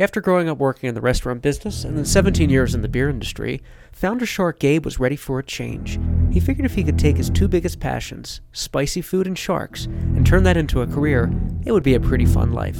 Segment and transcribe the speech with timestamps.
[0.00, 3.08] After growing up working in the restaurant business and then 17 years in the beer
[3.08, 5.98] industry, founder shark Gabe was ready for a change.
[6.30, 10.24] He figured if he could take his two biggest passions, spicy food and sharks, and
[10.24, 11.32] turn that into a career,
[11.64, 12.78] it would be a pretty fun life.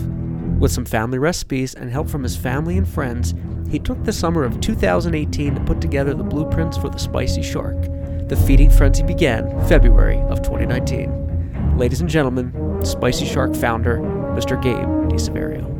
[0.61, 3.35] With some family recipes and help from his family and friends,
[3.69, 7.83] he took the summer of 2018 to put together the blueprints for the spicy shark.
[8.29, 11.77] The feeding frenzy began February of 2019.
[11.77, 14.61] Ladies and gentlemen, Spicy Shark founder, Mr.
[14.61, 15.78] Gabe DiSaverio.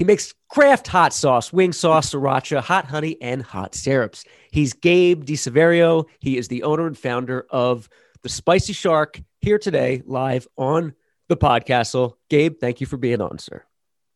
[0.00, 4.24] He makes craft hot sauce, wing sauce, sriracha, hot honey, and hot syrups.
[4.50, 6.06] He's Gabe DiSaverio.
[6.20, 7.86] He is the owner and founder of
[8.22, 10.94] the Spicy Shark here today, live on
[11.28, 12.14] the podcastle.
[12.30, 13.62] Gabe, thank you for being on, sir.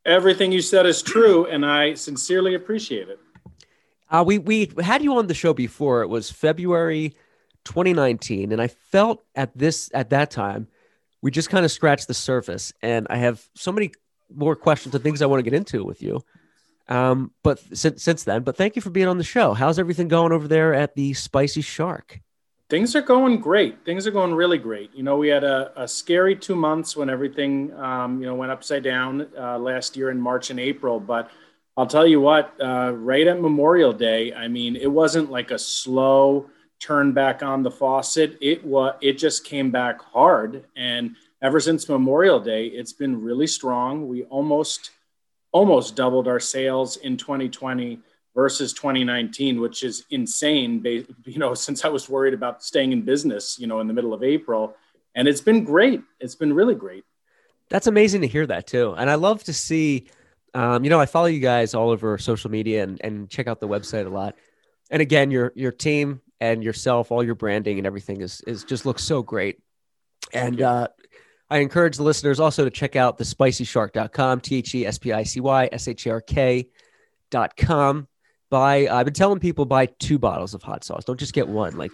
[0.07, 3.21] Everything you said is true, and I sincerely appreciate it.
[4.15, 6.03] Uh, we we had you on the show before.
[6.03, 7.17] It was February
[7.65, 10.69] 2019, and I felt at this at that time
[11.21, 12.73] we just kind of scratched the surface.
[12.81, 13.91] And I have so many
[14.33, 16.23] more questions and things I want to get into with you.
[16.87, 19.53] Um, but since since then, but thank you for being on the show.
[19.53, 22.21] How's everything going over there at the Spicy Shark?
[22.71, 23.85] Things are going great.
[23.85, 24.95] Things are going really great.
[24.95, 28.53] You know, we had a, a scary two months when everything, um, you know, went
[28.53, 31.01] upside down uh, last year in March and April.
[31.01, 31.31] But
[31.77, 35.59] I'll tell you what, uh, right at Memorial Day, I mean, it wasn't like a
[35.59, 38.39] slow turn back on the faucet.
[38.41, 40.65] It was, it just came back hard.
[40.77, 44.07] And ever since Memorial Day, it's been really strong.
[44.07, 44.91] We almost
[45.51, 48.01] almost doubled our sales in 2020
[48.35, 50.83] versus 2019, which is insane.
[51.25, 54.13] You know, since I was worried about staying in business, you know, in the middle
[54.13, 54.77] of April,
[55.15, 56.03] and it's been great.
[56.21, 57.05] It's been really great.
[57.69, 60.07] That's amazing to hear that too, and I love to see.
[60.55, 63.61] Um, you know, I follow you guys all over social media and, and check out
[63.61, 64.37] the website a lot.
[64.91, 68.87] And again, your your team and yourself, all your branding and everything is is just
[68.87, 69.59] looks so great.
[70.33, 70.89] And uh,
[71.51, 75.13] I encourage the listeners also to check out the spicyshark.com, T H E S P
[75.13, 78.09] I C Y S H A R K.com.
[78.51, 81.05] Buy, I've been telling people buy two bottles of hot sauce.
[81.05, 81.77] Don't just get one.
[81.77, 81.91] Like,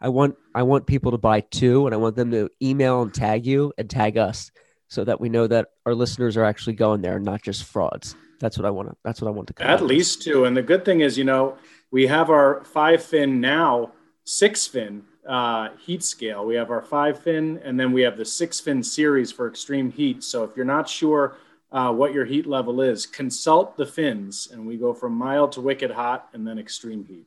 [0.00, 3.12] I want, I want people to buy two and I want them to email and
[3.12, 4.52] tag you and tag us
[4.94, 8.14] so that we know that our listeners are actually going there and not just frauds.
[8.38, 10.44] That's what I want to, that's what I want to At least two.
[10.44, 11.56] And the good thing is, you know,
[11.90, 13.92] we have our five fin now,
[14.24, 16.44] six fin uh, heat scale.
[16.44, 19.90] We have our five fin, and then we have the six fin series for extreme
[19.90, 20.22] heat.
[20.22, 21.36] So if you're not sure
[21.72, 25.60] uh, what your heat level is, consult the fins, and we go from mild to
[25.60, 27.26] wicked hot, and then extreme heat.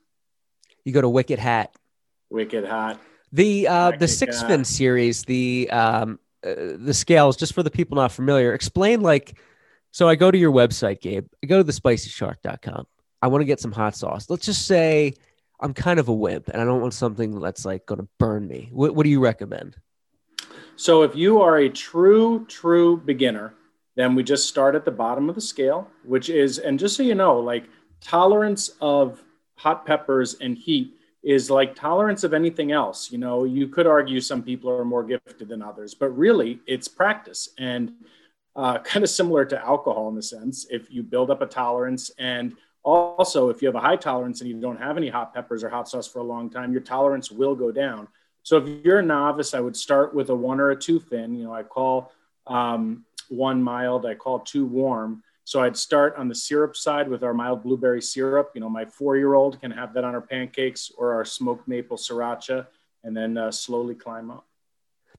[0.85, 1.75] You go to wicked hat.
[2.29, 2.99] Wicked hot.
[3.33, 7.71] The uh, the six fin series, the um, uh, Uh, the scales, just for the
[7.71, 9.37] people not familiar, explain like.
[9.91, 11.27] So I go to your website, Gabe.
[11.43, 12.85] I go to the spicyshark.com.
[13.21, 14.29] I want to get some hot sauce.
[14.29, 15.13] Let's just say
[15.59, 18.47] I'm kind of a wimp and I don't want something that's like going to burn
[18.47, 18.69] me.
[18.71, 19.75] What, what do you recommend?
[20.75, 23.53] So if you are a true, true beginner,
[23.95, 27.01] then we just start at the bottom of the scale, which is, and just so
[27.01, 27.65] you know, like
[27.99, 29.23] tolerance of
[29.55, 30.96] hot peppers and heat
[31.27, 33.11] is like tolerance of anything else.
[33.11, 36.87] You know, you could argue some people are more gifted than others, but really it's
[36.87, 37.91] practice and
[38.55, 42.11] uh, kind of similar to alcohol in the sense if you build up a tolerance
[42.17, 42.55] and
[42.87, 45.67] also, if you have a high tolerance and you don't have any hot peppers or
[45.67, 48.07] hot sauce for a long time, your tolerance will go down.
[48.43, 51.35] So if you're a novice, I would start with a one or a two fin.
[51.35, 52.13] You know, I call
[52.45, 55.21] um, one mild, I call two warm.
[55.47, 58.51] So I'd start on the syrup side with our mild blueberry syrup.
[58.53, 62.67] You know, my four-year-old can have that on our pancakes or our smoked maple sriracha,
[63.05, 64.45] and then uh, slowly climb up.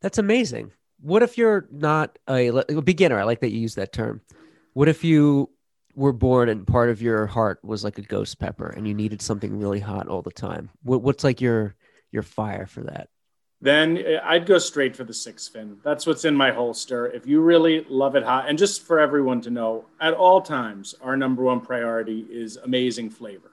[0.03, 0.73] That's amazing.
[1.01, 3.19] What if you're not a, a beginner?
[3.19, 4.21] I like that you use that term.
[4.75, 5.49] What if you
[5.95, 9.23] were born and part of your heart was like a ghost pepper and you needed
[9.23, 11.75] something really hot all the time what, what's like your
[12.13, 13.09] your fire for that
[13.61, 17.27] then eh, i'd go straight for the six fin that's what's in my holster if
[17.27, 21.17] you really love it hot and just for everyone to know at all times our
[21.17, 23.53] number one priority is amazing flavor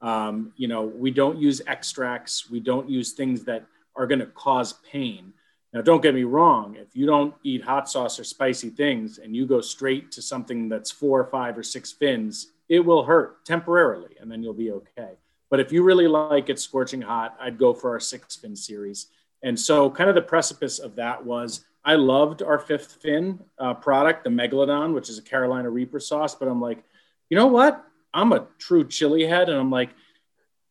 [0.00, 3.64] um, you know we don't use extracts we don't use things that
[3.96, 5.32] are going to cause pain
[5.74, 6.76] now, don't get me wrong.
[6.76, 10.68] If you don't eat hot sauce or spicy things and you go straight to something
[10.68, 15.18] that's four, five, or six fins, it will hurt temporarily and then you'll be okay.
[15.50, 19.08] But if you really like it scorching hot, I'd go for our six fin series.
[19.44, 23.74] And so, kind of the precipice of that was I loved our fifth fin uh,
[23.74, 26.34] product, the Megalodon, which is a Carolina Reaper sauce.
[26.34, 26.82] But I'm like,
[27.28, 27.84] you know what?
[28.14, 29.50] I'm a true chili head.
[29.50, 29.90] And I'm like,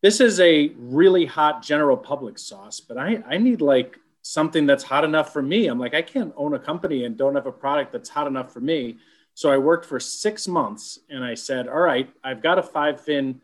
[0.01, 4.83] this is a really hot general public sauce, but I, I need like something that's
[4.83, 5.67] hot enough for me.
[5.67, 8.51] I'm like, I can't own a company and don't have a product that's hot enough
[8.51, 8.97] for me.
[9.35, 12.99] So I worked for six months and I said, all right, I've got a five
[12.99, 13.41] fin,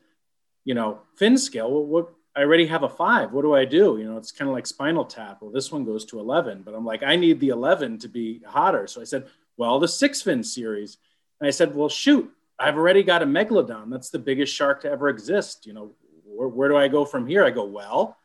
[0.65, 1.85] you know, fin scale.
[1.85, 3.31] What I already have a five.
[3.31, 3.97] What do I do?
[3.97, 5.39] You know, it's kind of like spinal tap.
[5.41, 8.41] Well, this one goes to 11, but I'm like, I need the 11 to be
[8.45, 8.87] hotter.
[8.87, 9.27] So I said,
[9.57, 10.97] well, the six fin series.
[11.39, 13.89] And I said, well, shoot, I've already got a megalodon.
[13.89, 15.65] That's the biggest shark to ever exist.
[15.65, 15.91] You know,
[16.23, 17.43] where, where do I go from here?
[17.43, 18.17] I go, well,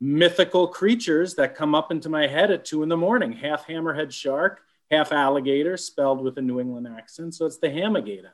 [0.00, 4.12] mythical creatures that come up into my head at two in the morning, half hammerhead
[4.12, 4.60] shark,
[4.90, 7.34] half alligator, spelled with a New England accent.
[7.34, 8.30] So it's the hamigator.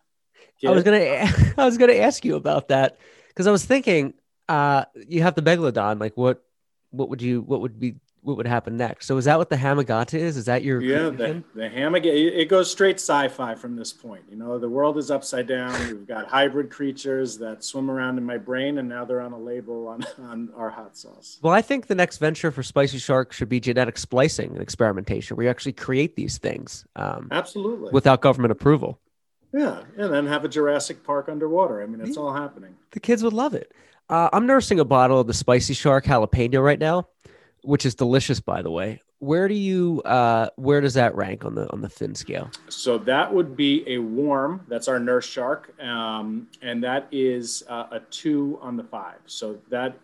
[0.67, 2.99] I was gonna, I was gonna ask you about that
[3.29, 4.15] because I was thinking,
[4.53, 6.01] uh, you have the megalodon.
[6.01, 6.45] Like, what,
[6.91, 9.07] what would you, what would be what would happen next.
[9.07, 10.37] So is that what the Hamagata is?
[10.37, 12.33] Is that your yeah the, the Hamagata?
[12.33, 14.23] It goes straight sci-fi from this point.
[14.31, 15.73] You know, the world is upside down.
[15.89, 19.39] We've got hybrid creatures that swim around in my brain, and now they're on a
[19.39, 21.41] label on on our hot sauce.
[21.43, 25.37] Well, I think the next venture for Spicy Shark should be genetic splicing and experimentation,
[25.37, 26.87] where you actually create these things.
[26.95, 27.91] Um, Absolutely.
[27.91, 29.01] Without government approval.
[29.53, 31.83] Yeah, and then have a Jurassic Park underwater.
[31.83, 32.77] I mean, it's all happening.
[32.93, 33.73] The kids would love it.
[34.13, 37.09] Uh, I'm nursing a bottle of the Spicy Shark jalapeno right now
[37.63, 39.01] which is delicious, by the way.
[39.19, 42.51] Where do you uh, where does that rank on the on the fin scale?
[42.69, 44.65] So that would be a warm.
[44.69, 49.19] That's our nurse shark, um, and that is uh, a two on the five.
[49.27, 49.97] So that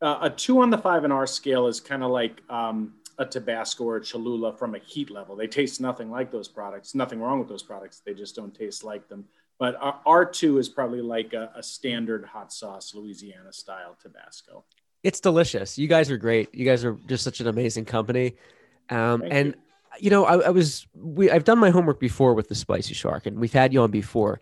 [0.00, 3.26] uh, a two on the five in our scale is kind of like um, a
[3.26, 5.34] Tabasco or a Cholula from a heat level.
[5.34, 6.94] They taste nothing like those products.
[6.94, 8.02] Nothing wrong with those products.
[8.06, 9.24] They just don't taste like them.
[9.60, 14.64] But our, two is probably like a, a standard hot sauce Louisiana style Tabasco
[15.02, 15.78] it's delicious.
[15.78, 16.54] You guys are great.
[16.54, 18.36] You guys are just such an amazing company.
[18.88, 20.04] Um, and you.
[20.04, 23.26] you know, I, I, was we I've done my homework before with the spicy shark,
[23.26, 24.40] and we've had you on before.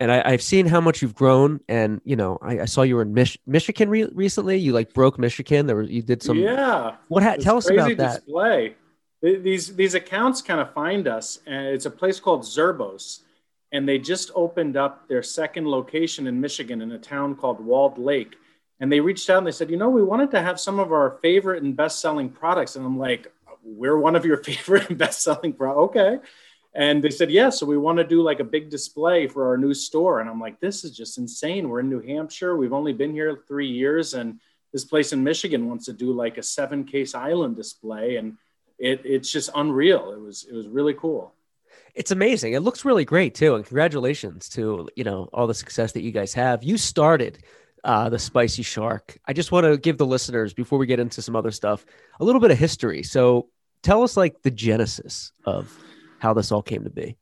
[0.00, 2.96] And I, have seen how much you've grown, and you know, I, I saw you
[2.96, 4.56] were in Mich- Michigan re- recently.
[4.56, 5.66] You like broke Michigan.
[5.66, 6.38] There was you did some.
[6.38, 6.96] Yeah.
[7.08, 7.22] What?
[7.22, 8.24] Ha- tell us about that.
[8.24, 8.74] Display.
[9.20, 13.20] These these accounts kind of find us, and it's a place called Zerbos,
[13.72, 17.98] and they just opened up their second location in Michigan in a town called Walled
[17.98, 18.36] Lake
[18.82, 20.90] and they reached out and they said, you know, we wanted to have some of
[20.90, 22.74] our favorite and best selling products.
[22.74, 23.32] And I'm like,
[23.62, 25.78] we're one of your favorite and best selling products.
[25.78, 26.18] Okay.
[26.74, 29.56] And they said, yeah, so we want to do like a big display for our
[29.56, 30.18] new store.
[30.18, 31.68] And I'm like, this is just insane.
[31.68, 32.56] We're in New Hampshire.
[32.56, 34.14] We've only been here three years.
[34.14, 34.40] And
[34.72, 38.16] this place in Michigan wants to do like a seven case island display.
[38.16, 38.36] And
[38.80, 40.10] it, it's just unreal.
[40.10, 41.32] It was, it was really cool.
[41.94, 42.54] It's amazing.
[42.54, 43.54] It looks really great too.
[43.54, 46.64] And congratulations to, you know, all the success that you guys have.
[46.64, 47.38] You started
[47.84, 49.18] uh, the spicy shark.
[49.26, 51.84] I just want to give the listeners, before we get into some other stuff,
[52.20, 53.02] a little bit of history.
[53.02, 53.48] So
[53.82, 55.76] tell us like the genesis of
[56.18, 57.16] how this all came to be.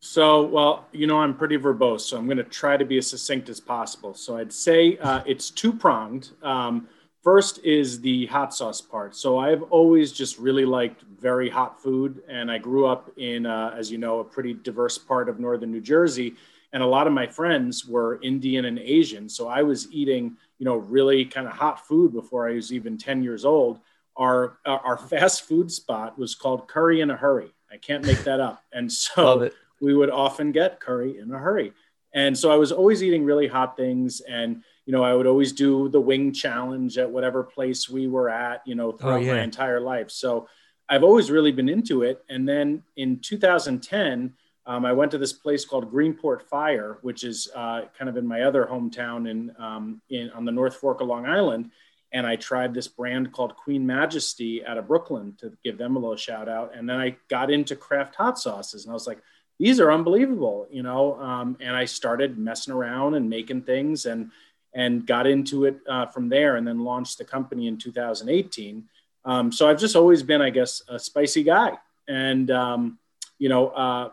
[0.00, 3.06] So, well, you know, I'm pretty verbose, so I'm going to try to be as
[3.06, 4.14] succinct as possible.
[4.14, 6.30] So I'd say uh, it's two pronged.
[6.42, 6.88] Um,
[7.22, 9.14] first is the hot sauce part.
[9.16, 13.74] So I've always just really liked very hot food, and I grew up in, uh,
[13.76, 16.36] as you know, a pretty diverse part of northern New Jersey
[16.72, 19.28] and a lot of my friends were Indian and Asian.
[19.28, 22.96] So I was eating, you know, really kind of hot food before I was even
[22.96, 23.80] 10 years old.
[24.16, 27.52] Our, our fast food spot was called Curry in a Hurry.
[27.72, 28.62] I can't make that up.
[28.72, 29.50] And so
[29.80, 31.72] we would often get curry in a hurry.
[32.12, 34.20] And so I was always eating really hot things.
[34.20, 38.28] And, you know, I would always do the wing challenge at whatever place we were
[38.28, 39.34] at, you know, oh, throughout oh, yeah.
[39.34, 40.10] my entire life.
[40.10, 40.48] So
[40.88, 42.24] I've always really been into it.
[42.28, 44.34] And then in 2010,
[44.66, 48.26] um, I went to this place called Greenport Fire, which is uh, kind of in
[48.26, 51.70] my other hometown in, um, in on the North Fork of Long Island,
[52.12, 55.98] and I tried this brand called Queen Majesty out of Brooklyn to give them a
[55.98, 56.72] little shout out.
[56.74, 59.22] And then I got into craft hot sauces, and I was like,
[59.58, 61.20] these are unbelievable, you know.
[61.20, 64.30] Um, and I started messing around and making things, and
[64.74, 68.84] and got into it uh, from there, and then launched the company in 2018.
[69.24, 71.72] Um, so I've just always been, I guess, a spicy guy,
[72.08, 72.98] and um,
[73.38, 73.68] you know.
[73.68, 74.10] Uh,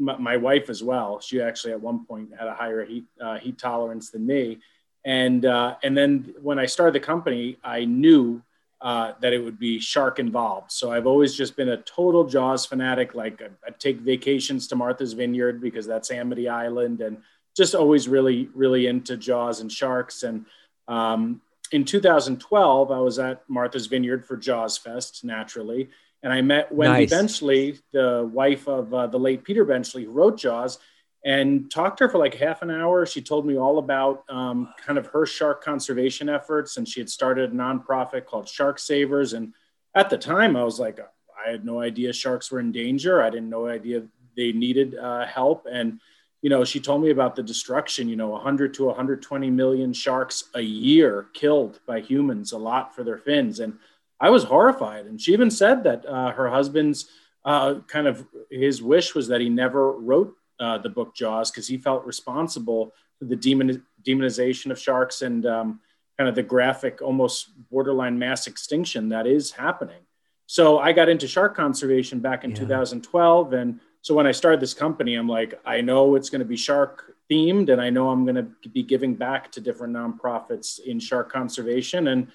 [0.00, 1.18] my, my, wife as well.
[1.18, 4.58] She actually at one point had a higher heat uh, heat tolerance than me,
[5.04, 8.42] and uh, and then when I started the company, I knew
[8.80, 10.70] uh, that it would be shark involved.
[10.70, 13.14] So I've always just been a total Jaws fanatic.
[13.14, 17.18] Like I, I take vacations to Martha's Vineyard because that's Amity Island, and
[17.58, 20.22] just always really really into Jaws and sharks.
[20.22, 20.46] And
[20.88, 25.90] um, in 2012, I was at Martha's Vineyard for Jaws Fest naturally
[26.22, 27.10] and I met Wendy nice.
[27.10, 30.78] Benchley, the wife of uh, the late Peter Benchley, who wrote Jaws,
[31.24, 33.06] and talked to her for like half an hour.
[33.06, 37.10] She told me all about um, kind of her shark conservation efforts, and she had
[37.10, 39.32] started a nonprofit called Shark Savers.
[39.32, 39.52] And
[39.94, 40.98] at the time, I was like,
[41.46, 43.22] I had no idea sharks were in danger.
[43.22, 44.02] I didn't know idea
[44.36, 45.66] they needed uh, help.
[45.70, 46.00] And
[46.42, 48.08] you know, she told me about the destruction.
[48.08, 53.04] You know, 100 to 120 million sharks a year killed by humans, a lot for
[53.04, 53.78] their fins, and
[54.20, 55.06] I was horrified.
[55.06, 57.06] And she even said that uh, her husband's
[57.44, 61.68] uh, kind of his wish was that he never wrote uh, the book Jaws because
[61.68, 65.80] he felt responsible for the demon, demonization of sharks and um,
[66.16, 70.02] kind of the graphic, almost borderline mass extinction that is happening.
[70.46, 72.56] So I got into shark conservation back in yeah.
[72.56, 73.52] 2012.
[73.52, 76.56] And so when I started this company, I'm like, I know it's going to be
[76.56, 81.00] shark themed and I know I'm going to be giving back to different nonprofits in
[81.00, 82.08] shark conservation.
[82.08, 82.28] And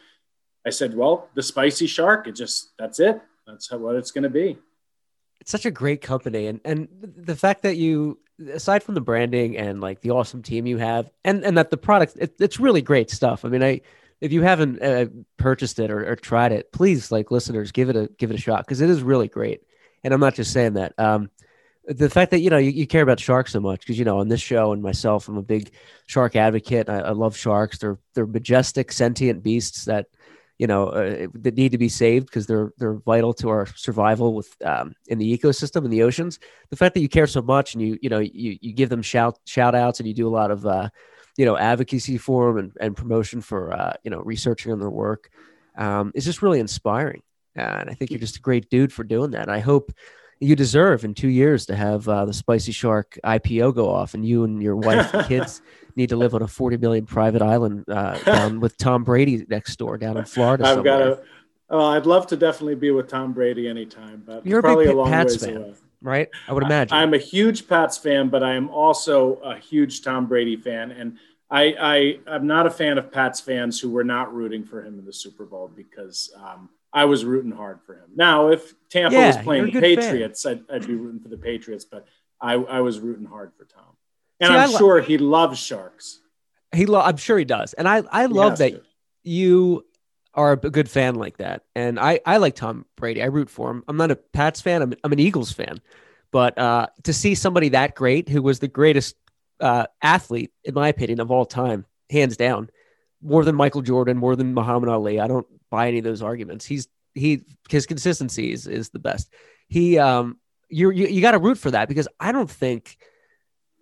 [0.66, 3.22] I said, well, the spicy shark, it just, that's it.
[3.48, 4.58] That's how, what it's going to be.
[5.42, 6.48] It's such a great company.
[6.48, 8.20] And, and the fact that you,
[8.54, 11.78] aside from the branding and like the awesome team you have and, and that the
[11.78, 13.46] product, it, it's really great stuff.
[13.46, 13.82] I mean, I,
[14.22, 17.98] if you haven't uh, purchased it or, or, tried it, please like listeners, give it
[17.98, 18.66] a, give it a shot.
[18.66, 19.64] Cause it is really great.
[20.02, 20.94] And I'm not just saying that.
[20.98, 21.30] Um,
[21.86, 24.20] the fact that you know you, you care about sharks so much because you know
[24.20, 25.72] on this show and myself i'm a big
[26.06, 26.90] shark advocate.
[26.90, 27.78] I, I, love sharks.
[27.78, 30.08] They're they're majestic sentient beasts that
[30.58, 34.34] you know uh, that need to be saved because they're they're vital to our survival
[34.34, 36.40] with um, in the ecosystem in the oceans.
[36.70, 39.02] The fact that you care so much and you you know you, you give them
[39.02, 40.90] shout shout outs and you do a lot of uh,
[41.38, 44.90] you know advocacy for them and, and promotion for uh, you know researching on their
[44.90, 45.30] work
[45.78, 47.22] um, is just really inspiring.
[47.56, 49.44] And i think you're just a great dude for doing that.
[49.44, 49.94] And i hope
[50.44, 54.26] you deserve in two years to have uh, the Spicy Shark IPO go off, and
[54.26, 55.62] you and your wife and kids
[55.96, 59.76] need to live on a forty million private island uh, down with Tom Brady next
[59.78, 60.66] door down in Florida.
[60.66, 61.00] I've somewhere.
[61.00, 61.24] got a.
[61.70, 64.96] Well, I'd love to definitely be with Tom Brady anytime, but you're probably a, big
[64.96, 65.74] a long Pats ways fan, away.
[66.02, 66.30] right?
[66.48, 66.96] I would imagine.
[66.96, 70.92] I, am a huge Pats fan, but I am also a huge Tom Brady fan,
[70.92, 71.18] and
[71.50, 75.00] I, I am not a fan of Pats fans who were not rooting for him
[75.00, 78.10] in the Super Bowl because um, I was rooting hard for him.
[78.16, 81.86] Now, if Tampa yeah, was playing the Patriots, I'd, I'd, be rooting for the Patriots,
[81.86, 82.08] but
[82.40, 83.84] I, I was rooting hard for Tom.
[84.40, 86.20] And See, I'm lo- sure he loves sharks.
[86.74, 88.82] He, lo- I'm sure he does, and I, I love that to.
[89.24, 89.86] you
[90.36, 91.64] are a good fan like that.
[91.76, 93.22] And I, I like Tom Brady.
[93.22, 93.84] I root for him.
[93.88, 94.82] I'm not a Pats fan.
[94.82, 95.82] I'm, I'm an Eagles fan,
[96.32, 99.16] but uh, to see somebody that great, who was the greatest
[99.60, 102.70] uh, athlete, in my opinion, of all time, hands down,
[103.22, 105.20] more than Michael Jordan, more than Muhammad Ali.
[105.20, 106.66] I don't buy any of those arguments.
[106.66, 109.34] He's he his consistency is, is the best.
[109.68, 110.38] He um
[110.70, 112.98] you you, you got to root for that because I don't think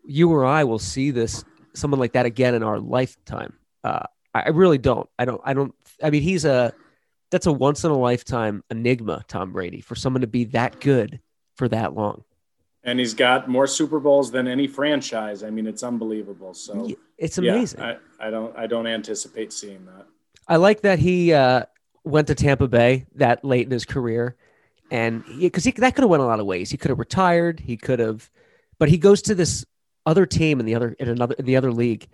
[0.05, 1.43] you or I will see this
[1.74, 3.53] someone like that again in our lifetime.
[3.83, 5.10] Uh, I, I really don't.
[5.19, 5.41] I don't.
[5.43, 5.75] I don't.
[6.01, 6.74] I mean, he's a
[7.29, 11.19] that's a once in a lifetime enigma, Tom Brady, for someone to be that good
[11.55, 12.24] for that long.
[12.83, 15.43] And he's got more Super Bowls than any franchise.
[15.43, 16.53] I mean, it's unbelievable.
[16.53, 17.81] So it's amazing.
[17.81, 18.57] Yeah, I, I don't.
[18.57, 20.07] I don't anticipate seeing that.
[20.48, 21.63] I like that he uh,
[22.03, 24.36] went to Tampa Bay that late in his career,
[24.89, 26.70] and because he, that could have went a lot of ways.
[26.70, 27.60] He could have retired.
[27.60, 28.29] He could have,
[28.79, 29.65] but he goes to this
[30.05, 32.08] other team in the other in another in the other league,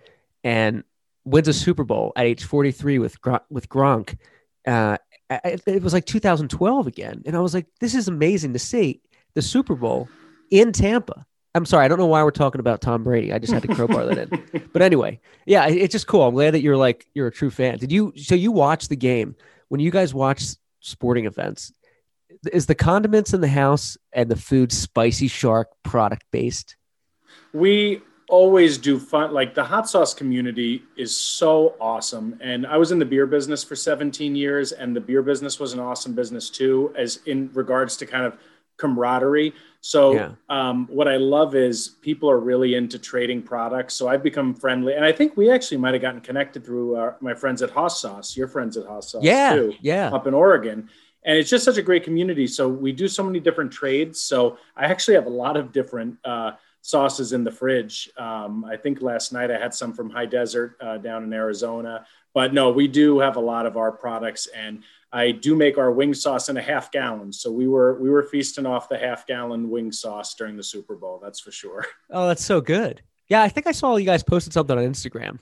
[0.44, 0.84] and
[1.24, 3.16] wins a Super Bowl at age 43 with
[3.50, 4.16] with Gronk.
[4.66, 4.98] Uh,
[5.30, 9.00] it, it was like 2012 again, and I was like, this is amazing to see
[9.34, 10.08] the Super Bowl
[10.50, 11.26] in Tampa.
[11.54, 13.32] I'm sorry, I don't know why we're talking about Tom Brady.
[13.32, 14.68] I just had to crowbar that in.
[14.72, 16.22] But anyway, yeah, it's just cool.
[16.22, 17.78] I'm glad that you're like you're a true fan.
[17.78, 18.12] Did you?
[18.16, 19.34] So you watched the game?
[19.68, 20.42] When you guys watch
[20.80, 21.72] sporting events,
[22.52, 26.76] is the condiments in the house and the food spicy shark product based?
[27.52, 32.92] We always do fun like the hot sauce community is so awesome and i was
[32.92, 36.50] in the beer business for 17 years and the beer business was an awesome business
[36.50, 38.38] too as in regards to kind of
[38.78, 40.32] camaraderie so yeah.
[40.48, 43.94] um, what I love is people are really into trading products.
[43.94, 47.16] So I've become friendly, and I think we actually might have gotten connected through our,
[47.20, 48.36] my friends at Hoss Sauce.
[48.36, 50.88] Your friends at Hoss Sauce, yeah, too, yeah, up in Oregon.
[51.24, 52.46] And it's just such a great community.
[52.46, 54.20] So we do so many different trades.
[54.20, 58.08] So I actually have a lot of different uh, sauces in the fridge.
[58.16, 62.06] Um, I think last night I had some from High Desert uh, down in Arizona.
[62.34, 65.90] But no, we do have a lot of our products and I do make our
[65.90, 67.32] wing sauce in a half gallon.
[67.32, 70.96] So we were we were feasting off the half gallon wing sauce during the Super
[70.96, 71.18] Bowl.
[71.22, 71.86] That's for sure.
[72.10, 73.02] Oh, that's so good.
[73.28, 75.40] Yeah, I think I saw you guys posted something on Instagram.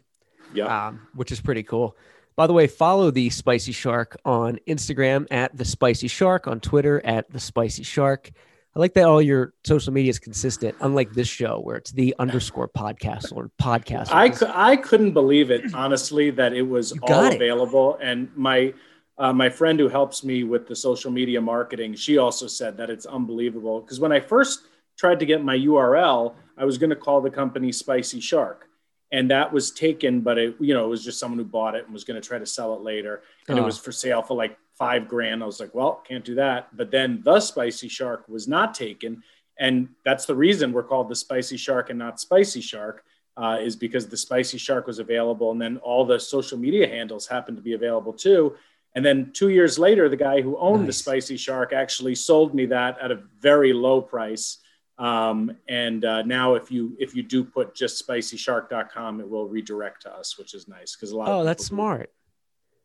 [0.52, 1.96] Yeah, um, which is pretty cool.
[2.34, 7.04] By the way, follow the Spicy Shark on Instagram at the Spicy Shark on Twitter
[7.04, 8.30] at the Spicy Shark.
[8.74, 12.14] I like that all your social media is consistent, unlike this show where it's the
[12.18, 14.08] underscore podcast or podcast.
[14.10, 14.34] I,
[14.72, 17.36] I couldn't believe it, honestly, that it was all it.
[17.36, 17.98] available.
[18.02, 18.74] And my
[19.18, 22.90] uh, my friend who helps me with the social media marketing, she also said that
[22.90, 23.80] it's unbelievable.
[23.80, 24.66] Because when I first
[24.98, 28.68] tried to get my URL, I was going to call the company Spicy Shark,
[29.10, 30.20] and that was taken.
[30.20, 32.26] But it, you know, it was just someone who bought it and was going to
[32.26, 33.62] try to sell it later, and oh.
[33.62, 35.42] it was for sale for like five grand.
[35.42, 36.76] I was like, well, can't do that.
[36.76, 39.22] But then the Spicy Shark was not taken,
[39.58, 43.02] and that's the reason we're called the Spicy Shark and not Spicy Shark.
[43.38, 47.26] Uh, is because the spicy shark was available and then all the social media handles
[47.26, 48.56] happened to be available too
[48.96, 50.86] and then two years later, the guy who owned nice.
[50.86, 54.56] the Spicy Shark actually sold me that at a very low price.
[54.98, 60.02] Um, and uh, now if you if you do put just spicyshark.com, it will redirect
[60.02, 61.28] to us, which is nice because a lot.
[61.28, 62.10] Oh, that's smart.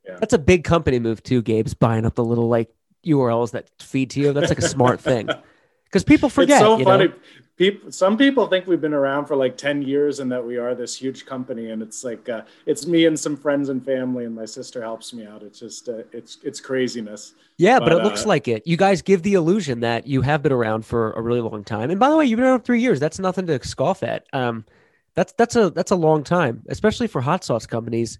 [0.05, 0.17] Yeah.
[0.19, 2.69] That's a big company move too, Gabe's buying up the little like
[3.05, 4.33] URLs that feed to you.
[4.33, 5.29] That's like a smart thing.
[5.85, 6.61] Because people forget.
[6.61, 7.07] It's so funny.
[7.09, 7.13] know?
[7.61, 10.73] People, some people think we've been around for like 10 years and that we are
[10.73, 11.69] this huge company.
[11.69, 15.13] And it's like, uh, it's me and some friends and family and my sister helps
[15.13, 15.43] me out.
[15.43, 17.35] It's just, uh, it's, it's craziness.
[17.57, 18.65] Yeah, but, But, it looks uh, like it.
[18.65, 21.91] You guys give the illusion that you have been around for a really long time.
[21.91, 22.99] And by the way, you've been around three years.
[22.99, 24.25] That's nothing to scoff at.
[24.33, 24.65] Um,
[25.13, 28.17] that's that's a that's a long time, especially for hot sauce companies.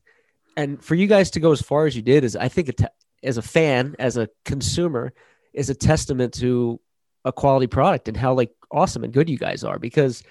[0.56, 2.86] And for you guys to go as far as you did is, I think, te-
[3.24, 5.14] as a fan, as a consumer,
[5.52, 6.80] is a testament to
[7.26, 9.80] a quality product and how like awesome and good you guys are.
[9.80, 10.24] Because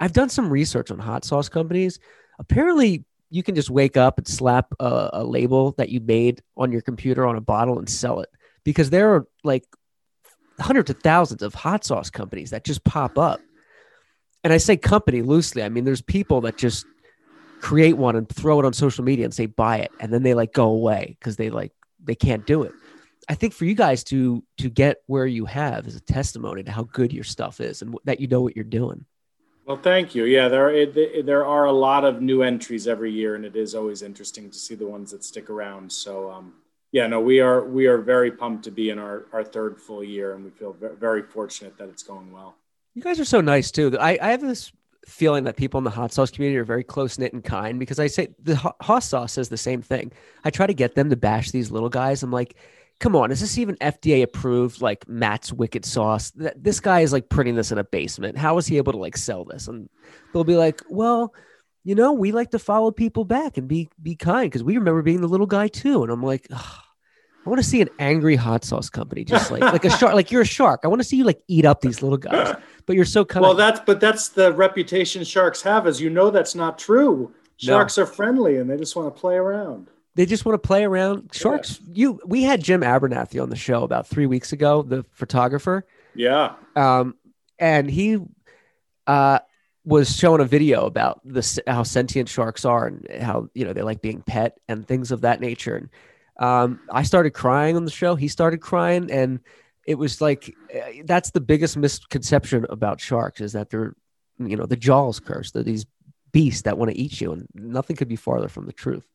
[0.00, 1.98] I've done some research on hot sauce companies.
[2.38, 6.72] Apparently, you can just wake up and slap a, a label that you made on
[6.72, 8.30] your computer on a bottle and sell it
[8.64, 9.64] because there are like
[10.60, 13.40] hundreds of thousands of hot sauce companies that just pop up.
[14.44, 15.62] And I say company loosely.
[15.62, 16.86] I mean, there's people that just
[17.60, 20.34] create one and throw it on social media and say buy it, and then they
[20.34, 22.72] like go away because they like they can't do it.
[23.28, 26.70] I think for you guys to to get where you have is a testimony to
[26.70, 29.04] how good your stuff is and that you know what you're doing.
[29.66, 30.24] Well, thank you.
[30.24, 33.54] Yeah, there it, it- there are a lot of new entries every year, and it
[33.54, 35.92] is always interesting to see the ones that stick around.
[35.92, 36.54] So, um,
[36.90, 40.02] yeah, no, we are we are very pumped to be in our our third full
[40.02, 42.56] year, and we feel ve- very fortunate that it's going well.
[42.94, 43.96] You guys are so nice too.
[43.98, 44.72] I, I have this
[45.06, 47.98] feeling that people in the hot sauce community are very close knit and kind because
[47.98, 50.12] I say the hot sauce says the same thing.
[50.44, 52.22] I try to get them to bash these little guys.
[52.22, 52.56] I'm like,
[53.00, 54.80] come on, is this even FDA approved?
[54.82, 56.30] Like Matt's Wicked Sauce.
[56.32, 58.36] Th- This guy is like putting this in a basement.
[58.36, 59.68] How is he able to like sell this?
[59.68, 59.88] And
[60.32, 61.34] they'll be like, well,
[61.84, 65.02] you know, we like to follow people back and be be kind because we remember
[65.02, 66.02] being the little guy too.
[66.02, 66.82] And I'm like, "Ugh,
[67.46, 70.12] I want to see an angry hot sauce company, just like like a shark.
[70.14, 70.80] Like you're a shark.
[70.84, 72.56] I want to see you like eat up these little guys.
[72.84, 73.42] But you're so kind.
[73.42, 77.32] Well, that's but that's the reputation sharks have, as you know, that's not true.
[77.62, 77.72] No.
[77.72, 79.88] Sharks are friendly and they just want to play around.
[80.14, 81.30] They just want to play around.
[81.32, 81.80] Sharks.
[81.92, 82.20] You.
[82.26, 85.86] We had Jim Abernathy on the show about three weeks ago, the photographer.
[86.14, 87.14] Yeah, um,
[87.58, 88.18] and he
[89.06, 89.38] uh,
[89.84, 93.82] was showing a video about this how sentient sharks are and how you know they
[93.82, 95.76] like being pet and things of that nature.
[95.76, 95.88] And
[96.38, 98.14] um, I started crying on the show.
[98.14, 99.40] He started crying, and
[99.86, 103.94] it was like eh, that's the biggest misconception about sharks is that they're
[104.38, 105.52] you know the jaws curse.
[105.52, 105.86] They're these
[106.32, 109.06] beasts that want to eat you, and nothing could be farther from the truth.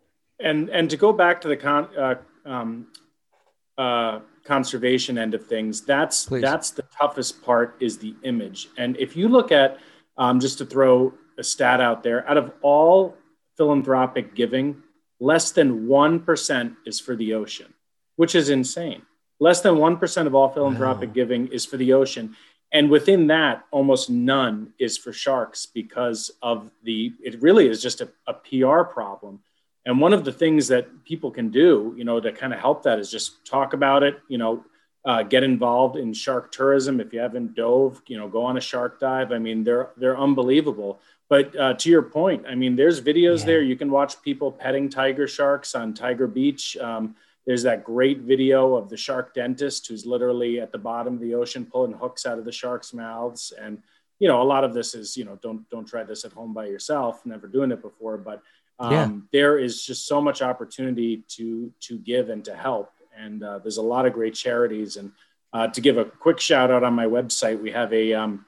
[0.44, 2.88] And and to go back to the con, uh, um,
[3.78, 6.42] uh, conservation end of things, that's Please.
[6.42, 8.68] that's the toughest part is the image.
[8.78, 9.80] And if you look at
[10.18, 13.16] um, just to throw a stat out there, out of all
[13.58, 14.84] philanthropic giving,
[15.20, 17.74] less than one percent is for the ocean,
[18.18, 19.02] which is insane.
[19.40, 21.14] Less than one percent of all philanthropic Wow.
[21.16, 22.36] giving is for the ocean.
[22.72, 28.02] And within that, almost none is for sharks because of the, it really is just
[28.02, 29.42] a, a PR problem.
[29.86, 32.84] And one of the things that people can do, you know, to kind of help
[32.84, 34.64] that is just talk about it, you know,
[35.06, 37.02] uh, get involved in shark tourism.
[37.02, 39.34] If you haven't dove, you know, go on a shark dive.
[39.34, 41.02] I mean, they're, they're unbelievable.
[41.30, 43.46] But uh, to your point, I mean, there's videos Yeah.
[43.48, 43.62] there.
[43.62, 46.78] You can watch people petting tiger sharks on Tiger Beach.
[46.78, 47.16] Um,
[47.46, 51.34] there's that great video of the shark dentist who's literally at the bottom of the
[51.34, 53.52] ocean pulling hooks out of the sharks' mouths.
[53.60, 53.80] And
[54.20, 56.54] you know, a lot of this is you know, don't don't try this at home
[56.54, 57.26] by yourself.
[57.26, 58.42] Never doing it before, but
[58.84, 59.10] um, Yeah.
[59.32, 62.92] there is just so much opportunity to to give and to help.
[63.18, 64.98] And uh, there's a lot of great charities.
[64.98, 65.12] And
[65.54, 68.46] uh, to give a quick shout out on my website, we have a um,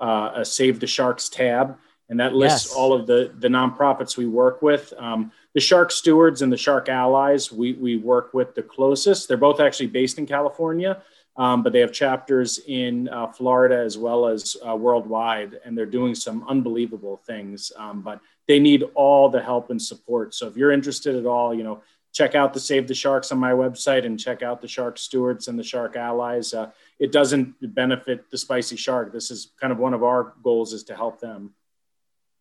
[0.00, 1.76] uh, a Save the Sharks tab,
[2.08, 2.74] and that lists Yes.
[2.76, 4.92] all of the the nonprofits we work with.
[4.98, 9.28] Um, the Shark Stewards and the Shark Allies, we we work with the closest.
[9.28, 11.02] They're both actually based in California,
[11.36, 15.86] um, but they have chapters in uh, Florida as well as uh, worldwide, and they're
[16.00, 17.72] doing some unbelievable things.
[17.76, 20.34] Um, but they need all the help and support.
[20.34, 21.82] So if you're interested at all, you know,
[22.12, 25.46] check out the Save the Sharks on my website and check out the Shark Stewards
[25.46, 26.54] and the Shark Allies.
[26.54, 29.12] Uh, it doesn't benefit the Spicy Shark.
[29.12, 31.54] This is kind of one of our goals is to help them.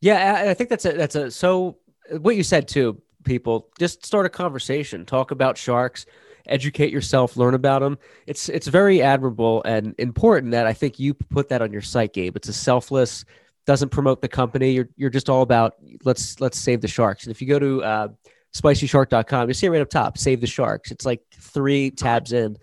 [0.01, 1.77] Yeah, I think that's a that's a so
[2.19, 3.01] what you said too.
[3.23, 6.05] People just start a conversation, talk about sharks,
[6.45, 7.97] educate yourself, learn about them.
[8.25, 12.13] It's it's very admirable and important that I think you put that on your site,
[12.13, 12.35] Gabe.
[12.35, 13.25] It's a selfless,
[13.67, 14.71] doesn't promote the company.
[14.71, 17.25] You're you're just all about let's let's save the sharks.
[17.25, 18.07] And if you go to uh,
[18.55, 20.89] spicyshark.com, you see it right up top, save the sharks.
[20.89, 22.57] It's like three tabs in,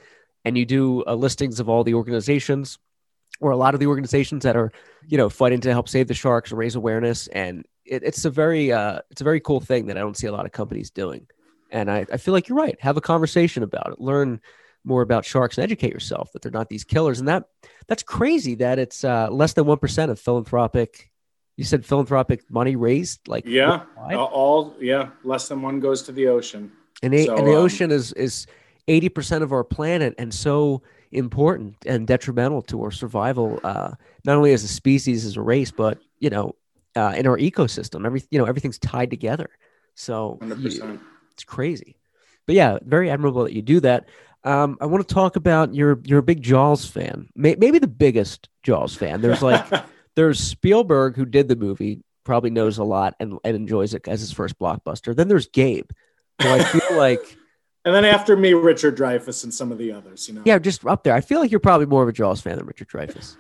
[0.44, 2.78] and you do uh, listings of all the organizations
[3.40, 4.72] or a lot of the organizations that are
[5.06, 8.30] you know fighting to help save the sharks and raise awareness and it, it's a
[8.30, 10.90] very uh, it's a very cool thing that i don't see a lot of companies
[10.90, 11.26] doing
[11.70, 14.40] and I, I feel like you're right have a conversation about it learn
[14.84, 17.18] more about sharks and educate yourself that they're not these killers.
[17.18, 17.44] And that
[17.88, 21.10] that's crazy that it's uh, less than one percent of philanthropic.
[21.56, 26.26] You said philanthropic money raised, like yeah, all yeah, less than one goes to the
[26.26, 26.72] ocean.
[27.02, 28.46] And, a, so, and the um, ocean is is
[28.88, 33.92] eighty percent of our planet, and so important and detrimental to our survival, uh,
[34.24, 36.56] not only as a species, as a race, but you know,
[36.96, 38.04] uh, in our ecosystem.
[38.04, 39.48] Every you know, everything's tied together.
[39.94, 41.00] So you,
[41.34, 41.96] it's crazy.
[42.46, 44.08] But yeah, very admirable that you do that.
[44.44, 47.86] Um, I want to talk about you're you're a big Jaws fan, May, maybe the
[47.86, 49.22] biggest Jaws fan.
[49.22, 49.64] There's like
[50.16, 54.20] there's Spielberg who did the movie, probably knows a lot and, and enjoys it as
[54.20, 55.16] his first blockbuster.
[55.16, 55.90] Then there's Gabe,
[56.42, 57.20] who I feel like.
[57.86, 60.42] And then after me, Richard Dreyfuss and some of the others, you know.
[60.44, 61.14] Yeah, just up there.
[61.14, 63.36] I feel like you're probably more of a Jaws fan than Richard Dreyfuss.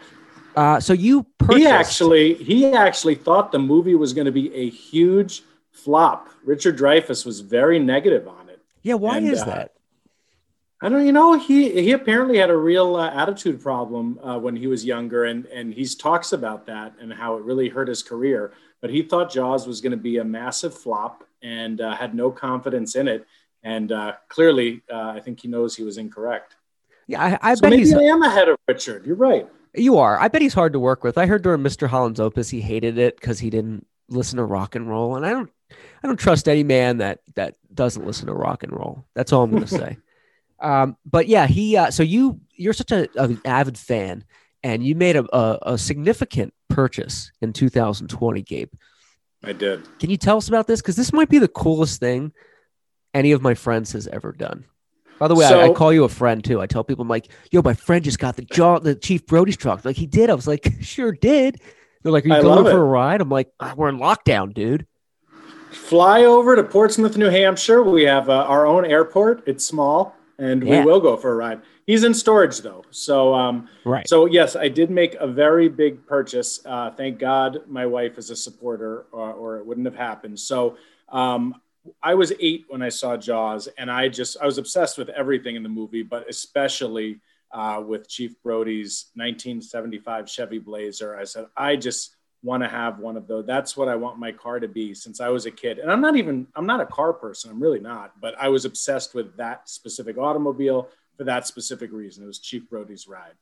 [0.54, 1.58] Uh, so you purchased...
[1.58, 6.28] he actually he actually thought the movie was going to be a huge flop.
[6.44, 8.62] Richard Dreyfuss was very negative on it.
[8.82, 9.72] Yeah, why and, is uh, that?
[10.82, 14.56] I don't, you know, he he apparently had a real uh, attitude problem uh, when
[14.56, 18.02] he was younger, and and he talks about that and how it really hurt his
[18.02, 18.52] career.
[18.80, 22.30] But he thought Jaws was going to be a massive flop and uh, had no
[22.30, 23.26] confidence in it.
[23.62, 26.56] And uh, clearly, uh, I think he knows he was incorrect.
[27.06, 27.94] Yeah, I, I so bet maybe he's.
[27.94, 29.06] I am ahead of Richard.
[29.06, 29.48] You're right.
[29.74, 30.20] You are.
[30.20, 31.16] I bet he's hard to work with.
[31.16, 31.88] I heard during Mr.
[31.88, 35.30] Holland's Opus he hated it because he didn't listen to rock and roll, and I
[35.30, 35.50] don't.
[36.02, 39.04] I don't trust any man that that doesn't listen to rock and roll.
[39.14, 39.96] That's all I'm going to say.
[40.60, 41.76] Um, but yeah, he.
[41.76, 44.24] Uh, so you you're such a, an avid fan,
[44.62, 48.72] and you made a, a, a significant purchase in 2020, Gabe.
[49.42, 49.86] I did.
[49.98, 50.80] Can you tell us about this?
[50.80, 52.32] Because this might be the coolest thing
[53.12, 54.64] any of my friends has ever done.
[55.18, 56.60] By the way, so, I, I, call you a friend too.
[56.60, 59.56] I tell people, I'm like, yo, my friend just got the jaw, the Chief Brody's
[59.56, 59.84] truck.
[59.84, 60.28] Like he did.
[60.28, 61.60] I was like, sure did.
[62.02, 63.20] They're like, are you I going for a ride?
[63.20, 64.86] I'm like, ah, we're in lockdown, dude.
[65.70, 67.82] Fly over to Portsmouth, New Hampshire.
[67.82, 69.42] We have uh, our own airport.
[69.46, 70.80] It's small and yeah.
[70.80, 71.62] we will go for a ride.
[71.86, 74.08] He's in storage though, so um, right.
[74.08, 76.60] So yes, I did make a very big purchase.
[76.64, 80.38] Uh, thank God my wife is a supporter, or, or it wouldn't have happened.
[80.38, 80.76] So
[81.10, 81.60] um,
[82.02, 85.56] I was eight when I saw Jaws, and I just I was obsessed with everything
[85.56, 87.20] in the movie, but especially
[87.52, 91.16] uh, with Chief Brody's 1975 Chevy Blazer.
[91.16, 93.46] I said I just want to have one of those.
[93.46, 95.78] That's what I want my car to be since I was a kid.
[95.78, 97.50] And I'm not even, I'm not a car person.
[97.50, 102.22] I'm really not, but I was obsessed with that specific automobile for that specific reason.
[102.22, 103.32] It was Chief Brody's ride.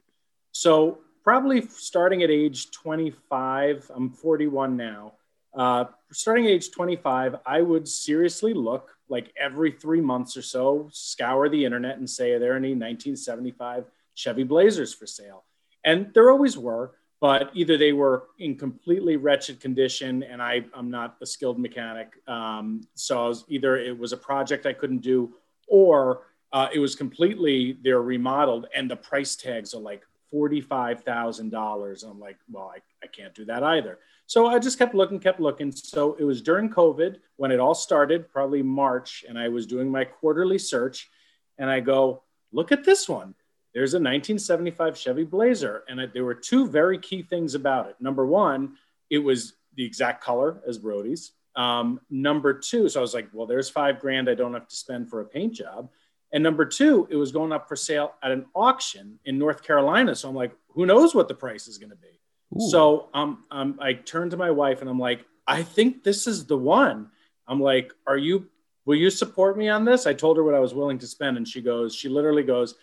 [0.53, 5.15] So probably starting at age 25, I'm 41 now.
[5.53, 10.89] Uh, starting at age 25, I would seriously look like every three months or so,
[10.93, 13.85] scour the internet and say, are there any 1975
[14.15, 15.45] Chevy Blazers for sale?
[15.85, 20.91] And there always were but either they were in completely wretched condition and I, I'm
[20.91, 22.15] not a skilled mechanic.
[22.27, 25.33] Um, so was, either it was a project I couldn't do
[25.69, 30.03] or uh, it was completely, they're remodeled and the price tags are like
[30.35, 32.11] $45,000.
[32.11, 34.01] I'm like, well, I, I can't do that either.
[34.27, 35.71] So I just kept looking, kept looking.
[35.71, 39.89] So it was during COVID when it all started, probably March, and I was doing
[39.89, 41.09] my quarterly search
[41.57, 43.37] and I go, look at this one
[43.75, 47.97] there's a 1975 Chevy Blazer, and there were two very key things about it.
[48.01, 48.75] Number one,
[49.09, 51.33] it was the exact color as Brody's.
[51.57, 54.77] Um, number two, so I was like, well, there's five grand I don't have to
[54.77, 55.91] spend for a paint job.
[56.33, 60.15] And number two, it was going up for sale at an auction in North Carolina.
[60.15, 62.19] So I'm like, who knows what the price is going to be?
[62.57, 62.71] Ooh.
[62.71, 66.47] So um, um, I turned to my wife and I'm like, I think this is
[66.47, 67.11] the one.
[67.47, 68.49] I'm like, are you,
[68.87, 70.07] will you support me on this?
[70.07, 71.37] I told her what I was willing to spend.
[71.37, 72.77] And she goes, she literally goes,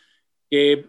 [0.52, 0.86] Gabe,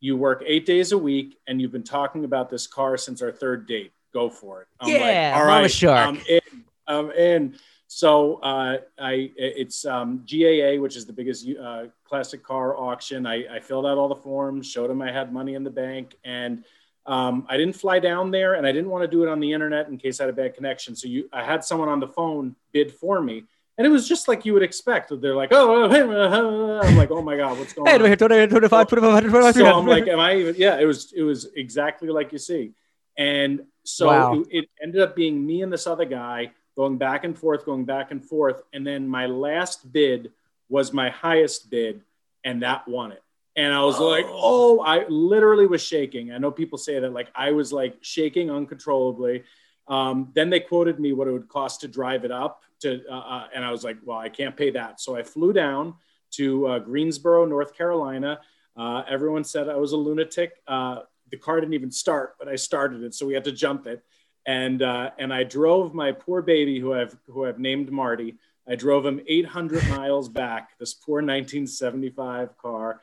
[0.00, 3.32] you work eight days a week and you've been talking about this car since our
[3.32, 3.92] third date.
[4.12, 4.68] Go for it.
[4.80, 6.08] I'm yeah, like, all right, shark.
[6.08, 6.64] I'm in.
[6.86, 7.58] I'm in.
[7.88, 13.26] So uh, I it's um, GAA, which is the biggest uh, classic car auction.
[13.26, 16.14] I, I, filled out all the forms, showed them I had money in the bank,
[16.22, 16.64] and
[17.06, 19.50] um, I didn't fly down there, and I didn't want to do it on the
[19.50, 20.94] internet in case I had a bad connection.
[20.94, 23.44] So you, I had someone on the phone bid for me,
[23.78, 25.12] and it was just like you would expect.
[25.20, 27.98] They're like, oh, hey, I'm like, oh my god, what's going on?
[28.18, 30.56] 25, 25, 25, so I'm like, am I even?
[30.58, 32.72] Yeah, it was it was exactly like you see,
[33.16, 34.34] and so wow.
[34.34, 37.84] it, it ended up being me and this other guy going back and forth, going
[37.84, 40.32] back and forth, and then my last bid
[40.68, 42.02] was my highest bid,
[42.44, 43.22] and that won it.
[43.54, 44.08] And I was oh.
[44.08, 46.32] like, oh, I literally was shaking.
[46.32, 49.44] I know people say that, like I was like shaking uncontrollably.
[49.86, 53.14] Um, then they quoted me what it would cost to drive it up to, uh,
[53.14, 55.00] uh, and I was like, well, I can't pay that.
[55.00, 55.94] So I flew down
[56.32, 58.40] to uh, Greensboro, North Carolina.
[58.76, 60.52] Uh, everyone said I was a lunatic.
[60.66, 63.86] Uh, the car didn't even start, but I started it, so we had to jump
[63.86, 64.02] it.
[64.46, 68.36] And uh, and I drove my poor baby, who I've who I've named Marty.
[68.66, 70.78] I drove him 800 miles back.
[70.78, 73.00] This poor 1975 car.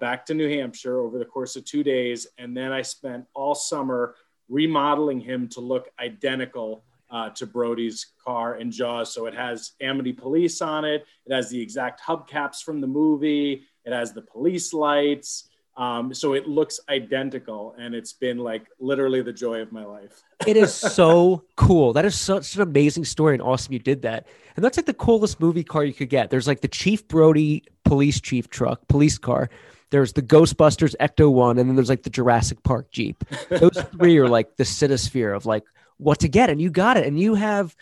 [0.00, 2.26] back to New Hampshire over the course of two days.
[2.36, 4.16] And then I spent all summer
[4.48, 9.14] remodeling him to look identical uh, to Brody's car in Jaws.
[9.14, 11.04] So it has Amity Police on it.
[11.26, 13.64] It has the exact hubcaps from the movie.
[13.84, 15.48] It has the police lights.
[15.76, 20.22] Um, so it looks identical, and it's been like literally the joy of my life.
[20.46, 21.94] it is so cool.
[21.94, 24.26] That is such an amazing story, and awesome you did that.
[24.54, 26.28] And that's like the coolest movie car you could get.
[26.28, 29.48] There's like the Chief Brody police chief truck, police car.
[29.90, 33.24] There's the Ghostbusters Ecto One, and then there's like the Jurassic Park Jeep.
[33.48, 35.64] Those three are like the citosphere of like
[36.02, 37.06] what to get, and you got it.
[37.06, 37.74] And you have,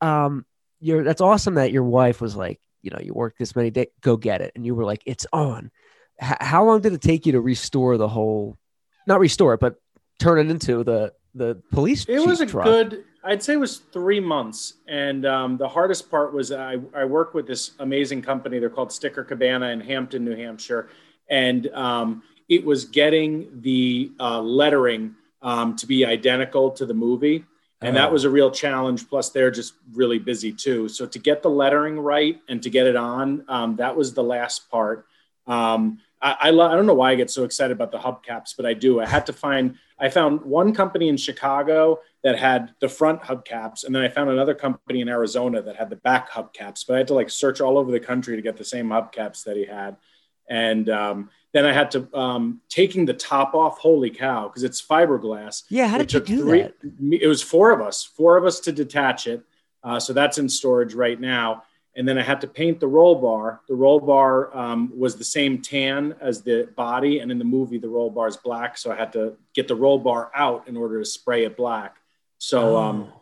[0.00, 0.44] um,
[0.80, 3.86] you're that's awesome that your wife was like, you know, you worked this many days,
[4.00, 5.70] go get it, and you were like, it's on
[6.20, 8.58] h- how long did it take you to restore the whole
[9.06, 9.76] not restore it but
[10.18, 12.64] turn it into the the police it was a truck?
[12.64, 17.04] good i'd say it was three months and um, the hardest part was I, I
[17.04, 20.88] work with this amazing company they're called sticker cabana in hampton new hampshire
[21.28, 27.44] and um, it was getting the uh, lettering um, to be identical to the movie
[27.80, 28.12] and that oh.
[28.12, 31.98] was a real challenge plus they're just really busy too so to get the lettering
[31.98, 35.06] right and to get it on um, that was the last part
[35.46, 38.56] um, I, I, lo- I don't know why I get so excited about the hubcaps,
[38.56, 39.00] but I do.
[39.00, 43.84] I had to find, I found one company in Chicago that had the front hubcaps,
[43.84, 46.86] and then I found another company in Arizona that had the back hubcaps.
[46.86, 49.44] But I had to like search all over the country to get the same hubcaps
[49.44, 49.96] that he had.
[50.48, 53.78] And um, then I had to um, taking the top off.
[53.78, 54.48] Holy cow!
[54.48, 55.62] Because it's fiberglass.
[55.70, 56.74] Yeah, how did you do three, that?
[57.22, 59.42] It was four of us, four of us to detach it.
[59.82, 61.62] Uh, so that's in storage right now
[61.96, 63.60] and then I had to paint the roll bar.
[63.68, 67.78] The roll bar um, was the same tan as the body, and in the movie,
[67.78, 68.76] the roll bar is black.
[68.76, 71.96] So I had to get the roll bar out in order to spray it black.
[72.38, 72.82] So, oh.
[72.82, 73.12] um,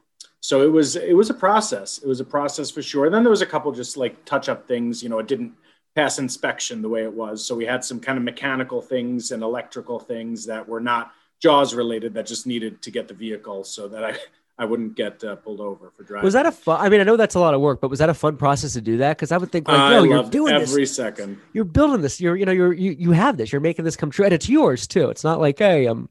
[0.40, 1.98] so it was it was a process.
[1.98, 3.04] It was a process for sure.
[3.04, 5.02] And then there was a couple just like touch up things.
[5.02, 5.52] You know, it didn't
[5.94, 7.44] pass inspection the way it was.
[7.44, 11.74] So we had some kind of mechanical things and electrical things that were not Jaws
[11.74, 14.16] related that just needed to get the vehicle so that I
[14.59, 16.24] I wouldn't get uh, pulled over for driving.
[16.24, 16.81] Was that a fun?
[16.81, 18.74] I mean, I know that's a lot of work, but was that a fun process
[18.74, 19.16] to do that?
[19.16, 20.94] Because I would think, like, yo, you're doing every this.
[20.94, 21.40] second.
[21.52, 22.20] You're building this.
[22.20, 23.50] You're, you know, you're you you have this.
[23.50, 25.09] You're making this come true, and it's yours too.
[25.11, 26.09] It's not like, hey, I'm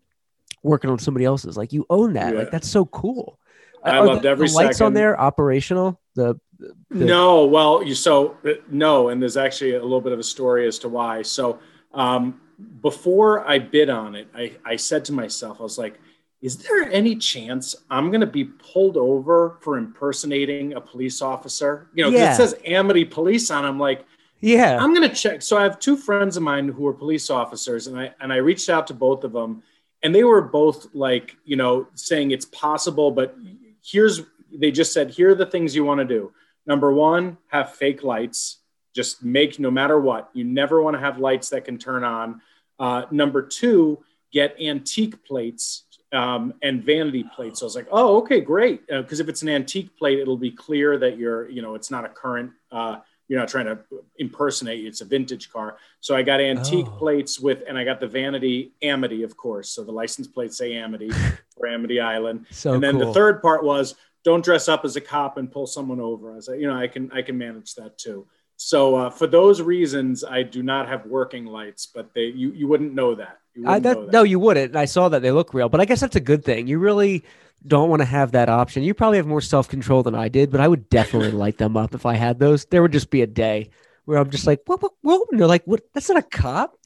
[0.64, 1.56] working on somebody else's.
[1.56, 2.34] Like you own that.
[2.34, 2.40] Yeah.
[2.40, 3.40] Like that's so cool.
[3.84, 4.88] I Are loved the, every the lights second.
[4.88, 6.00] on there operational.
[6.16, 8.38] The, the, no, well, you so
[8.70, 11.22] no, and there's actually a little bit of a story as to why.
[11.22, 11.60] So
[11.94, 12.40] um,
[12.82, 16.00] before I bid on it, I I said to myself, I was like
[16.42, 21.88] is there any chance I'm going to be pulled over for impersonating a police officer?
[21.94, 22.34] You know, yeah.
[22.34, 23.64] it says Amity Police on.
[23.64, 24.06] I'm like,
[24.40, 25.44] yeah, I'm going to check.
[25.44, 28.38] So I have two friends of mine who are police officers, and I and I
[28.38, 29.62] reached out to both of them,
[30.02, 33.36] and they were both like, you know, saying it's possible, but
[33.84, 34.22] here's
[34.52, 36.34] they just said here are the things you want to do.
[36.66, 38.60] Number one, have fake lights.
[38.94, 40.30] Just make no matter what.
[40.34, 42.42] You never want to have lights that can turn on.
[42.78, 47.60] Uh, number two, get antique plates um, and vanity plates.
[47.60, 48.86] So I was like, oh, okay, great.
[48.88, 51.92] Because uh, if it's an antique plate, it'll be clear that you're, you know, it's
[51.92, 52.98] not a current, uh,
[53.28, 53.80] you're not trying to
[54.18, 55.78] impersonate, it's a vintage car.
[56.02, 56.98] So I got antique oh.
[56.98, 59.70] plates with, and I got the vanity Amity, of course.
[59.70, 61.12] So the license plates say Amity
[61.58, 62.46] for Amity Island.
[62.50, 63.08] So and then cool.
[63.08, 66.32] the third part was don't dress up as a cop and pull someone over.
[66.32, 68.28] I was like, you know, I can, I can manage that too.
[68.64, 72.68] So uh, for those reasons, I do not have working lights, but they you, you
[72.68, 73.40] wouldn't know that.
[73.56, 74.12] You wouldn't that, know that.
[74.12, 74.76] No, you wouldn't.
[74.76, 76.68] I saw that they look real, but I guess that's a good thing.
[76.68, 77.24] You really
[77.66, 78.84] don't want to have that option.
[78.84, 81.76] You probably have more self control than I did, but I would definitely light them
[81.76, 82.66] up if I had those.
[82.66, 83.72] There would just be a day
[84.06, 85.28] where I'm just like, what, what, what?
[85.32, 85.82] And they're like, what?
[85.94, 86.78] That's not a cop.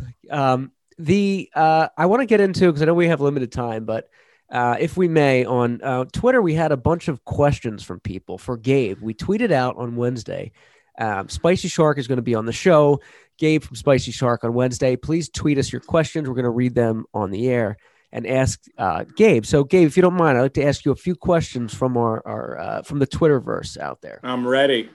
[0.00, 3.52] Like, um, the uh, I want to get into because I know we have limited
[3.52, 4.10] time, but
[4.54, 8.38] uh, if we may, on uh, Twitter, we had a bunch of questions from people
[8.38, 9.02] for Gabe.
[9.02, 10.52] We tweeted out on Wednesday
[10.98, 13.00] um, Spicy Shark is going to be on the show.
[13.38, 14.94] Gabe from Spicy Shark on Wednesday.
[14.94, 16.28] Please tweet us your questions.
[16.28, 17.76] We're going to read them on the air
[18.12, 19.44] and ask uh, Gabe.
[19.44, 21.96] So, Gabe, if you don't mind, I'd like to ask you a few questions from
[21.96, 24.20] our, our uh, from the Twitterverse out there.
[24.22, 24.88] I'm ready.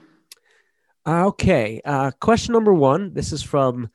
[1.06, 1.82] Okay.
[1.84, 3.12] Uh, question number one.
[3.12, 3.90] This is from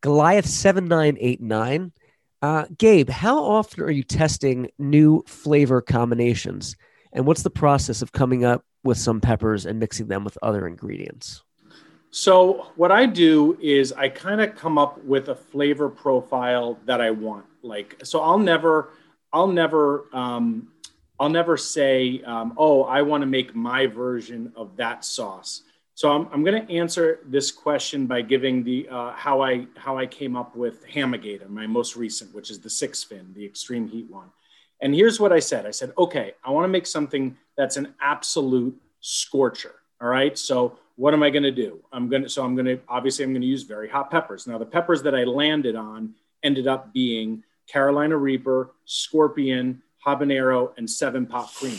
[0.00, 1.92] Goliath seven nine eight nine.
[2.42, 6.76] Uh, Gabe, how often are you testing new flavor combinations,
[7.12, 10.66] and what's the process of coming up with some peppers and mixing them with other
[10.66, 11.42] ingredients?
[12.10, 17.00] So what I do is I kind of come up with a flavor profile that
[17.00, 17.44] I want.
[17.62, 18.88] Like, so I'll never,
[19.32, 20.68] I'll never, um,
[21.20, 25.62] I'll never say, um, oh, I want to make my version of that sauce.
[26.00, 29.98] So I'm, I'm going to answer this question by giving the uh, how I how
[29.98, 33.86] I came up with Hamigator, my most recent, which is the six fin, the extreme
[33.86, 34.30] heat one.
[34.80, 37.92] And here's what I said: I said, okay, I want to make something that's an
[38.00, 39.74] absolute scorcher.
[40.00, 41.84] All right, so what am I going to do?
[41.92, 44.46] I'm going to, so I'm going to, obviously, I'm going to use very hot peppers.
[44.46, 50.88] Now, the peppers that I landed on ended up being Carolina Reaper, Scorpion, Habanero, and
[50.88, 51.78] Seven Pot Cream.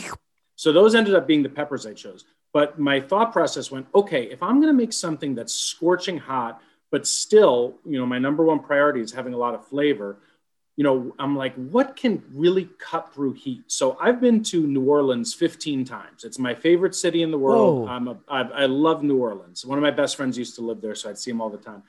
[0.54, 2.24] So those ended up being the peppers I chose.
[2.52, 6.60] But my thought process went, okay, if I'm going to make something that's scorching hot,
[6.90, 10.18] but still, you know, my number one priority is having a lot of flavor.
[10.76, 13.64] You know, I'm like, what can really cut through heat?
[13.68, 16.24] So I've been to New Orleans 15 times.
[16.24, 17.88] It's my favorite city in the world.
[17.88, 19.64] I'm a, I, I love New Orleans.
[19.64, 21.58] One of my best friends used to live there, so I'd see him all the
[21.58, 21.82] time.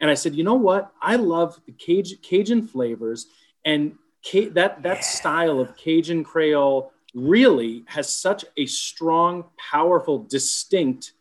[0.00, 0.92] And I said, you know what?
[1.00, 3.26] I love the Cajun, Cajun flavors
[3.64, 3.96] and
[4.32, 5.00] that that yeah.
[5.00, 11.12] style of Cajun Creole really has such a strong, powerful, distinct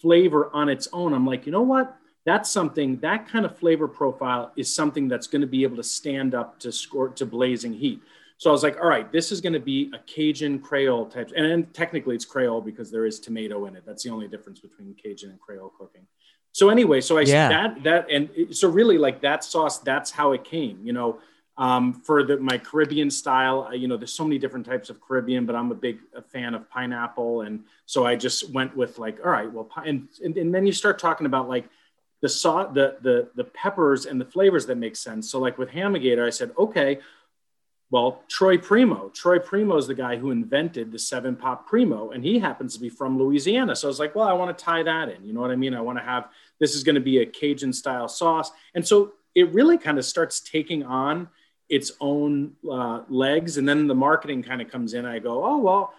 [0.00, 1.12] flavor on its own.
[1.12, 1.96] I'm like, you know what?
[2.24, 5.82] That's something that kind of flavor profile is something that's going to be able to
[5.82, 8.00] stand up to score to blazing heat.
[8.38, 11.30] So I was like, all right, this is going to be a Cajun Creole type,
[11.36, 13.84] and then technically it's Creole because there is tomato in it.
[13.86, 16.06] That's the only difference between Cajun and Creole cooking.
[16.50, 17.48] So anyway, so I yeah.
[17.48, 20.80] that that and so really like that sauce, that's how it came.
[20.82, 21.18] You know,
[21.58, 25.44] um, for the, my Caribbean style, you know, there's so many different types of Caribbean,
[25.44, 27.42] but I'm a big a fan of pineapple.
[27.42, 30.72] And so I just went with like, all right, well, and, and, and then you
[30.72, 31.68] start talking about like
[32.22, 35.30] the salt, the, the, the peppers and the flavors that make sense.
[35.30, 37.00] So like with Hammergator, I said, okay,
[37.90, 39.10] well, Troy Primeaux.
[39.10, 42.80] Troy Primeaux is the guy who invented the Seven Pot Primo, and he happens to
[42.80, 43.76] be from Louisiana.
[43.76, 45.22] So I was like, well, I want to tie that in.
[45.22, 45.74] You know what I mean?
[45.74, 48.50] I want to have this is going to be a Cajun style sauce.
[48.74, 51.28] And so it really kind of starts taking on
[51.72, 53.56] its own uh, legs.
[53.56, 55.06] And then the marketing kind of comes in.
[55.06, 55.94] I go, oh, well,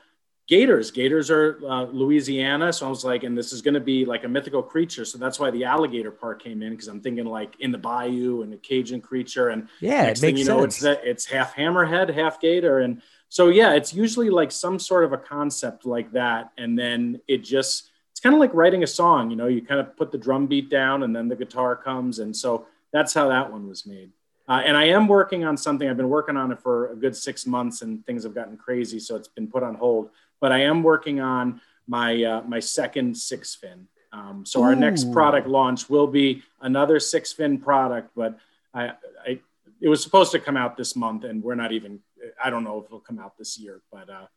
[0.48, 0.92] gators.
[0.92, 2.72] Gators are uh, Louisiana.
[2.72, 5.04] So I was like, and this is going to be like a mythical creature.
[5.04, 8.44] So that's why the alligator part came in because I'm thinking like in the bayou
[8.44, 9.50] and a Cajun creature.
[9.50, 10.76] And yeah, next thing you know, sense.
[10.76, 12.78] it's that it's half hammerhead, half gator.
[12.82, 16.52] And so, yeah, it's usually like some sort of a concept like that.
[16.56, 19.80] And then it just, it's kind of like writing a song, you know, you kind
[19.80, 22.20] of put the drum beat down and then the guitar comes.
[22.20, 24.12] And so that's how that one was made.
[24.48, 25.90] Uh, and I am working on something.
[25.90, 29.00] I've been working on it for a good six months, and things have gotten crazy,
[29.00, 30.10] so it's been put on hold.
[30.42, 33.88] But I am working on my uh, my second six fin.
[34.12, 34.64] Um, so Ooh.
[34.64, 38.38] our next product launch will be another six fin product, but
[38.74, 38.92] I,
[39.26, 39.40] I,
[39.82, 42.00] it was supposed to come out this month, and we're not even.
[42.42, 44.28] I don't know if it'll come out this year, but uh,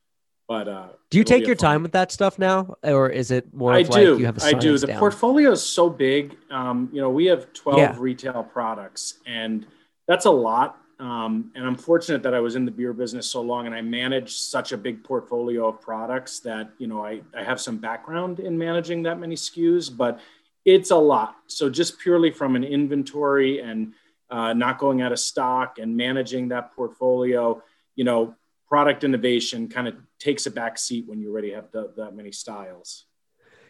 [0.49, 3.73] but uh, do you take your time with that stuff now, or is it more?
[3.73, 4.13] I do.
[4.13, 4.79] Like you have I do.
[4.79, 4.99] The down?
[5.01, 6.37] portfolio is so big.
[6.51, 7.97] Um, you know, we have twelve yeah.
[7.99, 9.67] retail products, and
[10.07, 10.79] that's a lot.
[10.99, 13.83] Um, and I'm fortunate that I was in the beer business so long and I
[13.83, 18.41] managed such a big portfolio of products that, you know, I, I have some background
[18.41, 20.21] in managing that many SKUs, but
[20.65, 21.37] it's a lot.
[21.49, 23.93] So just purely from an inventory and
[24.31, 27.63] uh, not going out of stock and managing that portfolio,
[27.95, 28.35] you know,
[28.67, 32.33] product innovation kind of takes a back seat when you already have the, that many
[32.33, 33.05] styles.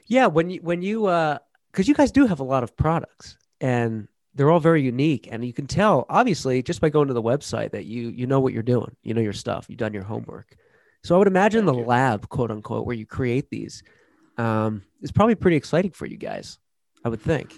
[0.06, 0.26] Yeah.
[0.28, 1.38] When you, when you, uh,
[1.72, 5.44] cause you guys do have a lot of products and they're all very unique and
[5.44, 8.52] you can tell obviously just by going to the website that you you know what
[8.52, 8.94] you're doing.
[9.02, 9.66] You know your stuff.
[9.68, 10.56] You've done your homework.
[11.02, 13.82] So i would imagine the lab quote unquote where you create these
[14.38, 16.58] um, is probably pretty exciting for you guys
[17.04, 17.54] i would think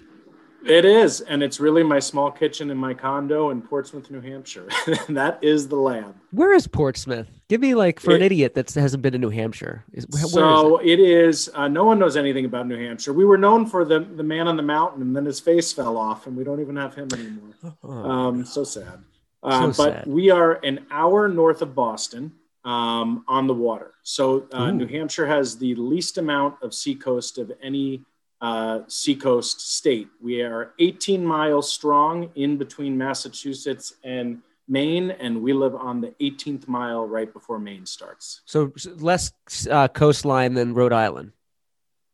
[0.65, 4.67] it is, and it's really my small kitchen in my condo in Portsmouth, New Hampshire.
[5.09, 6.15] that is the lab.
[6.31, 7.29] Where is Portsmouth?
[7.47, 9.83] Give me like for it, an idiot that hasn't been to New Hampshire.
[9.93, 10.99] Is, so is it?
[10.99, 11.49] it is.
[11.53, 13.13] Uh, no one knows anything about New Hampshire.
[13.13, 15.97] We were known for the the man on the mountain, and then his face fell
[15.97, 17.75] off, and we don't even have him anymore.
[17.83, 19.03] Oh, um, so sad.
[19.41, 20.07] Uh, so but sad.
[20.07, 22.33] we are an hour north of Boston
[22.65, 23.93] um, on the water.
[24.03, 28.03] So uh, New Hampshire has the least amount of seacoast of any
[28.41, 30.07] uh, seacoast state.
[30.21, 36.13] We are 18 miles strong in between Massachusetts and Maine, and we live on the
[36.21, 38.41] 18th mile right before Maine starts.
[38.45, 39.31] So less
[39.69, 41.31] uh, coastline than Rhode Island.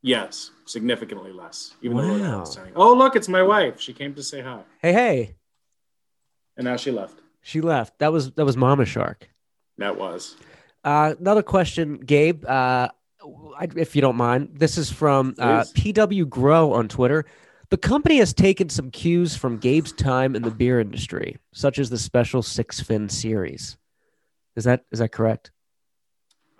[0.02, 1.74] Yes, significantly less.
[1.82, 2.38] Even wow.
[2.38, 3.80] though saying, "Oh, look, it's my wife.
[3.80, 5.36] She came to say hi." Hey, hey.
[6.56, 7.20] And now she left.
[7.42, 7.98] She left.
[7.98, 9.28] That was that was Mama Shark.
[9.78, 10.36] That was.
[10.84, 12.44] Uh, another question, Gabe.
[12.46, 12.88] Uh,
[13.76, 14.50] if you don't mind.
[14.54, 17.24] This is from uh, PW Grow on Twitter.
[17.70, 21.90] The company has taken some cues from Gabe's time in the beer industry, such as
[21.90, 23.76] the special six fin series.
[24.54, 25.50] Is that is that correct?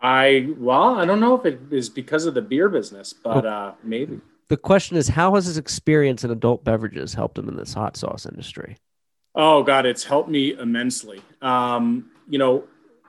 [0.03, 3.73] I well, I don't know if it is because of the beer business, but uh,
[3.83, 4.21] maybe.
[4.49, 7.97] The question is, how has his experience in adult beverages helped him in this hot
[7.97, 8.77] sauce industry?
[9.35, 11.21] Oh God, it's helped me immensely.
[11.43, 12.65] Um, you know,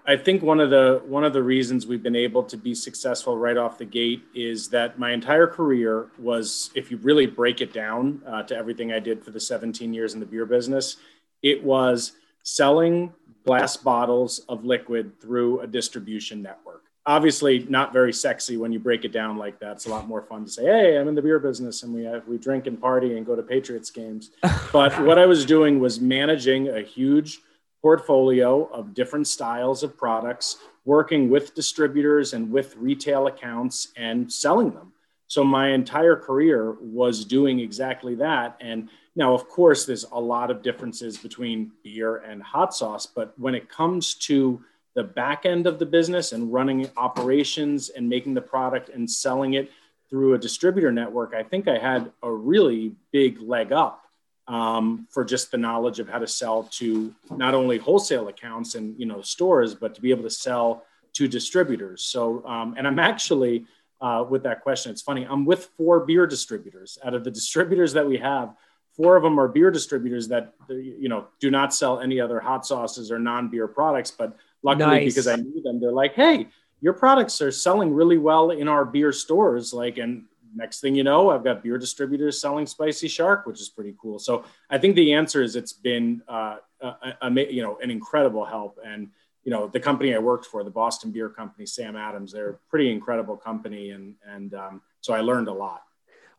[0.09, 3.37] I think one of the one of the reasons we've been able to be successful
[3.37, 7.73] right off the gate is that my entire career was, if you really break it
[7.73, 10.95] down uh, to everything I did for the 17 years in the beer business,
[11.43, 13.11] it was selling
[13.45, 16.83] glass bottles of liquid through a distribution network.
[17.05, 19.73] obviously not very sexy when you break it down like that.
[19.73, 22.05] It's a lot more fun to say, "Hey, I'm in the beer business and we
[22.05, 24.31] have, we drink and party and go to Patriots games."
[24.71, 27.41] but what I was doing was managing a huge
[27.87, 34.71] portfolio of different styles of products, working with distributors and with retail accounts and selling
[34.71, 34.91] them.
[35.27, 40.51] So my entire career was doing exactly that and now, of course, there's a lot
[40.51, 44.61] of differences between beer and hot sauce, but when it comes to
[44.93, 49.55] the back end of the business and running operations and making the product and selling
[49.55, 49.71] it
[50.07, 54.06] through a distributor network, I think I had a really big leg up
[54.47, 58.97] um, for just the knowledge of how to sell to not only wholesale accounts and
[58.99, 60.83] you know stores, but to be able to sell
[61.13, 62.03] to distributors.
[62.03, 63.65] So, um, and I'm actually
[63.99, 64.91] uh, with that question.
[64.91, 65.25] It's funny.
[65.29, 68.53] I'm with four beer distributors out of the distributors that we have.
[68.95, 72.65] Four of them are beer distributors that you know do not sell any other hot
[72.65, 75.13] sauces or non-beer products, but Luckily, nice.
[75.13, 76.47] because I knew them, they're like, hey,
[76.81, 79.73] your products are selling really well in our beer stores.
[79.73, 80.25] Like, and
[80.57, 84.19] next thing you know, I've got beer distributors selling Spicy Shark, which is pretty cool.
[84.19, 88.45] So I think the answer is it's been, uh, a, a, you know, an incredible
[88.45, 88.79] help.
[88.85, 89.09] And
[89.47, 92.57] you know, the company I worked for, the Boston Beer Company, Sam Adams, they're a
[92.69, 95.83] pretty incredible company, and and um, so I learned a lot.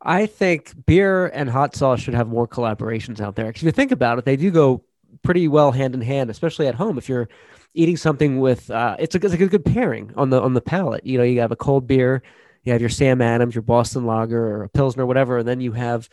[0.02, 3.46] I think beer and hot sauce should have more collaborations out there.
[3.46, 4.84] Because if you think about it, they do go
[5.22, 6.98] pretty well hand in hand, especially at home.
[6.98, 7.30] If you're
[7.72, 10.60] eating something with uh, it's, a, it's like a good pairing on the on the
[10.60, 11.06] palate.
[11.06, 12.22] You know, you have a cold beer,
[12.68, 15.72] you have your Sam Adams, your Boston Lager, or a Pilsner, whatever, and then you
[15.72, 16.08] have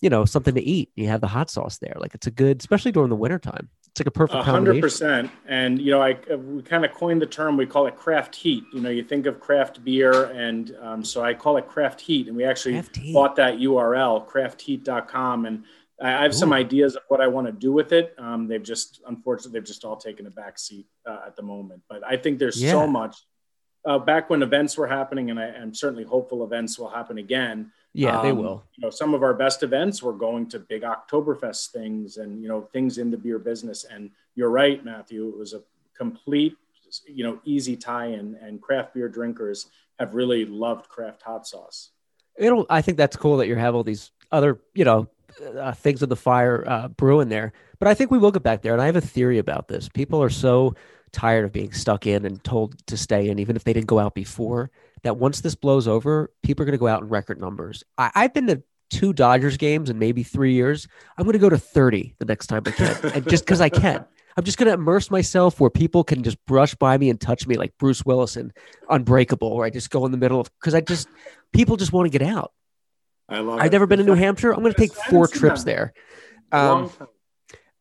[0.00, 0.90] you know something to eat.
[0.96, 1.94] You have the hot sauce there.
[1.96, 3.68] Like it's a good, especially during the wintertime.
[3.90, 5.30] It's like a perfect hundred percent.
[5.46, 7.56] And you know, I we kind of coined the term.
[7.56, 8.64] We call it craft heat.
[8.72, 12.28] You know, you think of craft beer, and um, so I call it craft heat.
[12.28, 12.82] And we actually
[13.12, 15.64] bought that URL, craftheat.com, and
[16.00, 18.14] I have some ideas of what I want to do with it.
[18.18, 21.82] Um, they've just, unfortunately, they've just all taken a back seat uh, at the moment.
[21.88, 22.70] But I think there's yeah.
[22.70, 23.16] so much.
[23.84, 27.70] Uh, back when events were happening, and I, am certainly hopeful events will happen again.
[27.94, 28.64] Yeah, um, they will.
[28.76, 32.48] You know, some of our best events were going to big Oktoberfest things, and you
[32.48, 33.84] know, things in the beer business.
[33.84, 35.28] And you're right, Matthew.
[35.28, 35.62] It was a
[35.96, 36.56] complete,
[37.06, 39.66] you know, easy tie-in, and craft beer drinkers
[39.98, 41.90] have really loved craft hot sauce.
[42.36, 42.66] It'll.
[42.68, 45.08] I think that's cool that you have all these other, you know,
[45.58, 47.52] uh, things of the fire uh, brewing there.
[47.78, 48.72] But I think we will get back there.
[48.72, 49.88] And I have a theory about this.
[49.88, 50.74] People are so
[51.12, 53.98] tired of being stuck in and told to stay in, even if they didn't go
[53.98, 54.70] out before,
[55.02, 57.84] that once this blows over, people are going to go out in record numbers.
[57.96, 60.88] I, I've been to two Dodgers games in maybe three years.
[61.16, 62.96] I'm going to go to 30 the next time I can.
[63.14, 64.04] and just because I can.
[64.36, 67.46] I'm just going to immerse myself where people can just brush by me and touch
[67.48, 68.52] me like Bruce Willis and
[68.88, 71.08] Unbreakable, where I just go in the middle of, because I just,
[71.52, 72.52] people just want to get out.
[73.28, 73.58] I love.
[73.58, 73.72] I've it.
[73.72, 74.52] never been to New Hampshire.
[74.52, 75.92] I'm going to take four trips there.
[76.52, 76.90] Um,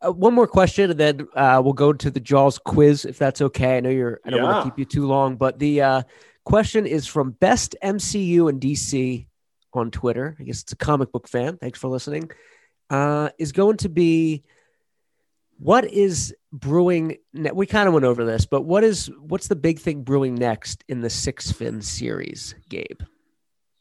[0.01, 3.41] uh, one more question, and then uh, we'll go to the Jaws quiz, if that's
[3.41, 3.77] okay.
[3.77, 4.19] I know you're.
[4.25, 4.45] I don't yeah.
[4.45, 6.01] want to keep you too long, but the uh,
[6.43, 9.25] question is from Best MCU and DC
[9.73, 10.35] on Twitter.
[10.39, 11.57] I guess it's a comic book fan.
[11.57, 12.29] Thanks for listening.
[12.89, 14.43] Uh, is going to be
[15.59, 17.17] what is brewing?
[17.33, 20.35] Ne- we kind of went over this, but what is what's the big thing brewing
[20.35, 23.01] next in the Six Fin series, Gabe?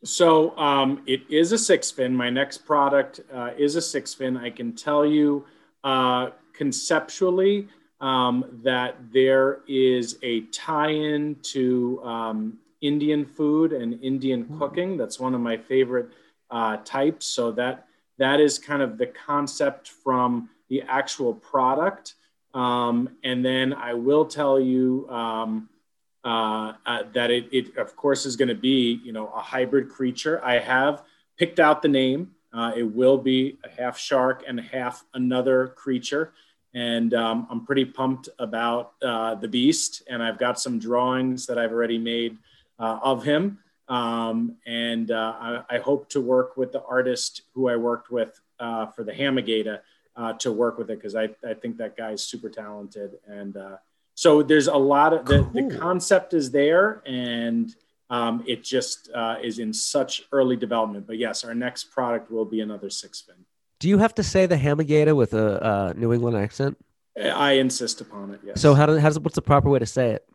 [0.05, 2.15] So um, it is a six fin.
[2.15, 4.37] My next product uh, is a six fin.
[4.37, 5.45] I can tell you
[5.87, 7.69] uh, conceptually
[8.01, 14.59] um, that there is a tie-in to um, Indian food and Indian mm-hmm.
[14.59, 14.97] cooking.
[14.97, 16.09] That's one of my favorite
[16.51, 17.27] uh, types.
[17.27, 17.87] So that
[18.19, 22.15] that is kind of the concept from the actual product.
[22.53, 25.69] Um, and then I will tell you um,
[26.25, 29.91] uh, uh, that it, it, of course, is going to be, you know, a hybrid
[29.91, 30.43] creature.
[30.45, 31.03] I have
[31.39, 32.33] picked out the name.
[32.53, 36.33] Uh, it will be a half shark and half another creature.
[36.75, 40.03] And um, I'm pretty pumped about uh, the beast.
[40.09, 42.39] And I've got some drawings that I've already made
[42.79, 43.59] uh, of him.
[43.89, 49.05] Um, and I, I, hope to work with the artist who I worked with for
[49.05, 49.79] the Hamagata
[50.41, 53.13] to work with it because I, I think that guy's super talented.
[53.29, 53.57] And
[54.17, 55.69] so there's a lot of the, cool.
[55.69, 57.73] the concept is there and
[58.11, 61.07] um, it just uh, is in such early development.
[61.07, 63.37] But yes, our next product will be another six fin.
[63.79, 66.79] Do you have to say the Hamagata with a uh, New England accent?
[67.19, 68.41] I insist upon it.
[68.45, 68.61] Yes.
[68.61, 70.27] So how does, how does what's the proper way to say it?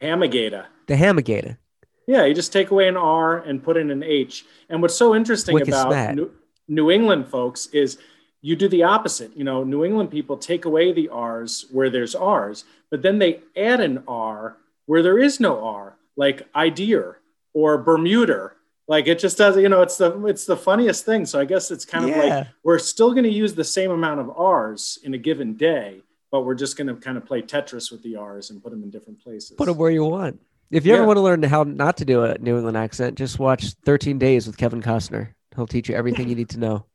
[0.00, 0.66] Hamagata.
[0.86, 1.58] The Hamagata.
[2.06, 4.44] Yeah, you just take away an R and put in an H.
[4.68, 6.30] And what's so interesting Wicked about New,
[6.68, 7.98] New England folks is
[8.40, 9.36] you do the opposite.
[9.36, 13.40] You know, New England people take away the R's where there's R's, but then they
[13.56, 17.16] add an R where there is no R, like idea
[17.52, 18.52] or Bermuda.
[18.88, 21.26] Like it just does, you know, it's the it's the funniest thing.
[21.26, 22.22] So I guess it's kind of yeah.
[22.22, 26.02] like we're still going to use the same amount of R's in a given day,
[26.30, 28.82] but we're just going to kind of play Tetris with the R's and put them
[28.82, 29.56] in different places.
[29.56, 30.40] Put them where you want.
[30.70, 33.38] If you ever want to learn how not to do a New England accent, just
[33.38, 35.28] watch 13 Days with Kevin Costner.
[35.54, 36.86] He'll teach you everything you need to know.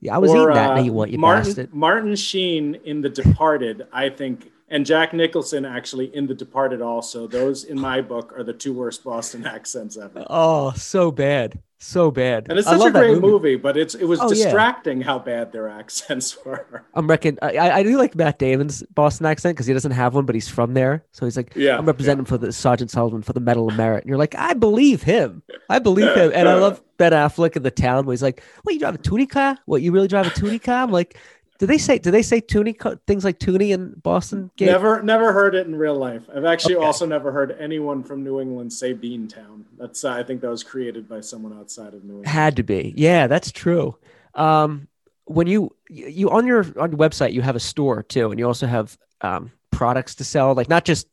[0.00, 0.70] Yeah, I was Or, eating that.
[0.70, 1.68] uh, now you want you Martin.
[1.72, 7.26] Martin Sheen in The Departed, I think, and Jack Nicholson actually in The Departed also.
[7.26, 10.24] Those in my book are the two worst Boston accents ever.
[10.28, 11.60] Oh, so bad.
[11.80, 12.46] So bad.
[12.50, 13.54] And it's such a great movie.
[13.54, 14.44] but it's it was Oh, yeah.
[14.46, 16.84] distracting how bad their accents were.
[16.94, 20.26] I'm reckon I, I do like Matt Damon's Boston accent because he doesn't have one,
[20.26, 21.04] but he's from there.
[21.12, 24.02] So he's like, Yeah, I'm representing for the Sergeant Sullivan for the Medal of Merit.
[24.02, 25.42] And you're like, I believe him.
[25.70, 26.32] I believe him.
[26.34, 28.98] And I love Ben Affleck in the town where he's like, What you drive a
[28.98, 29.56] Toonie car?
[29.66, 30.82] What you really drive a Toonie car?
[30.82, 31.16] I'm like,
[31.58, 34.50] do they say do they say Toonie things like Toonie in Boston?
[34.56, 34.68] Gabe?
[34.68, 36.22] Never, never heard it in real life.
[36.34, 36.84] I've actually Okay.
[36.86, 39.64] also never heard anyone from New England say Beantown.
[39.76, 42.28] That's uh, I think that was created by someone outside of New England.
[42.28, 42.94] Had to be.
[42.96, 43.96] Yeah, that's true.
[44.34, 44.86] Um,
[45.24, 48.46] when you you on your on your website you have a store too, and you
[48.46, 50.54] also have um, products to sell.
[50.54, 51.08] Like not just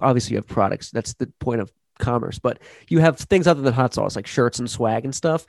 [0.00, 0.90] obviously you have products.
[0.90, 2.58] That's the point of commerce, but
[2.88, 5.46] you have things other than hot sauce, like shirts and swag and stuff.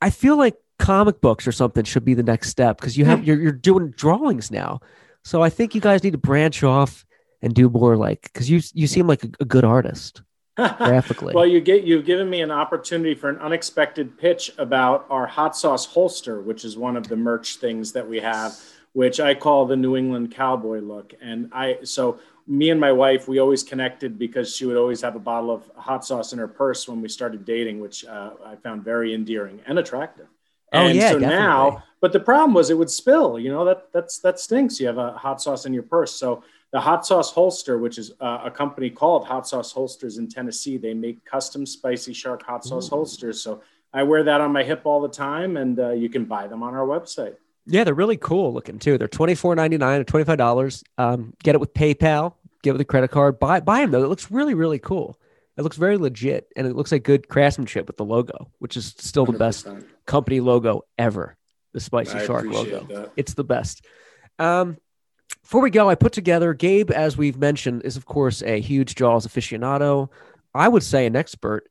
[0.00, 3.24] I feel like comic books or something should be the next step because you have
[3.24, 4.80] you're you're doing drawings now.
[5.24, 7.04] So I think you guys need to branch off
[7.42, 10.22] and do more like because you you seem like a, a good artist
[10.56, 11.34] graphically.
[11.34, 15.56] well, you get you've given me an opportunity for an unexpected pitch about our hot
[15.56, 18.54] sauce holster, which is one of the merch things that we have,
[18.92, 21.14] which I call the New England cowboy look.
[21.20, 25.16] And I so me and my wife, we always connected because she would always have
[25.16, 28.56] a bottle of hot sauce in her purse when we started dating, which uh, I
[28.56, 30.26] found very endearing and attractive.
[30.72, 31.36] Oh, And yeah, so definitely.
[31.36, 33.38] now, but the problem was it would spill.
[33.38, 34.78] You know that that's that stinks.
[34.80, 36.12] You have a hot sauce in your purse.
[36.12, 36.42] So
[36.72, 40.76] the Hot Sauce Holster, which is uh, a company called Hot Sauce Holsters in Tennessee,
[40.76, 43.40] they make custom spicy shark hot sauce holsters.
[43.40, 43.62] So
[43.94, 46.62] I wear that on my hip all the time, and uh, you can buy them
[46.62, 47.36] on our website.
[47.66, 48.96] Yeah, they're really cool looking too.
[48.98, 50.84] They're twenty four ninety nine or twenty five dollars.
[50.98, 52.34] Um, get it with PayPal.
[52.62, 53.38] Get it with a credit card.
[53.38, 54.04] Buy buy them though.
[54.04, 55.18] It looks really really cool.
[55.56, 58.94] It looks very legit, and it looks like good craftsmanship with the logo, which is
[58.98, 59.84] still the best 100%.
[60.04, 61.36] company logo ever.
[61.72, 62.86] The Spicy I Shark logo.
[62.90, 63.12] that.
[63.16, 63.84] It's the best.
[64.38, 64.76] Um,
[65.42, 68.94] before we go, I put together Gabe, as we've mentioned, is of course a huge
[68.96, 70.10] Jaws aficionado.
[70.54, 71.68] I would say an expert.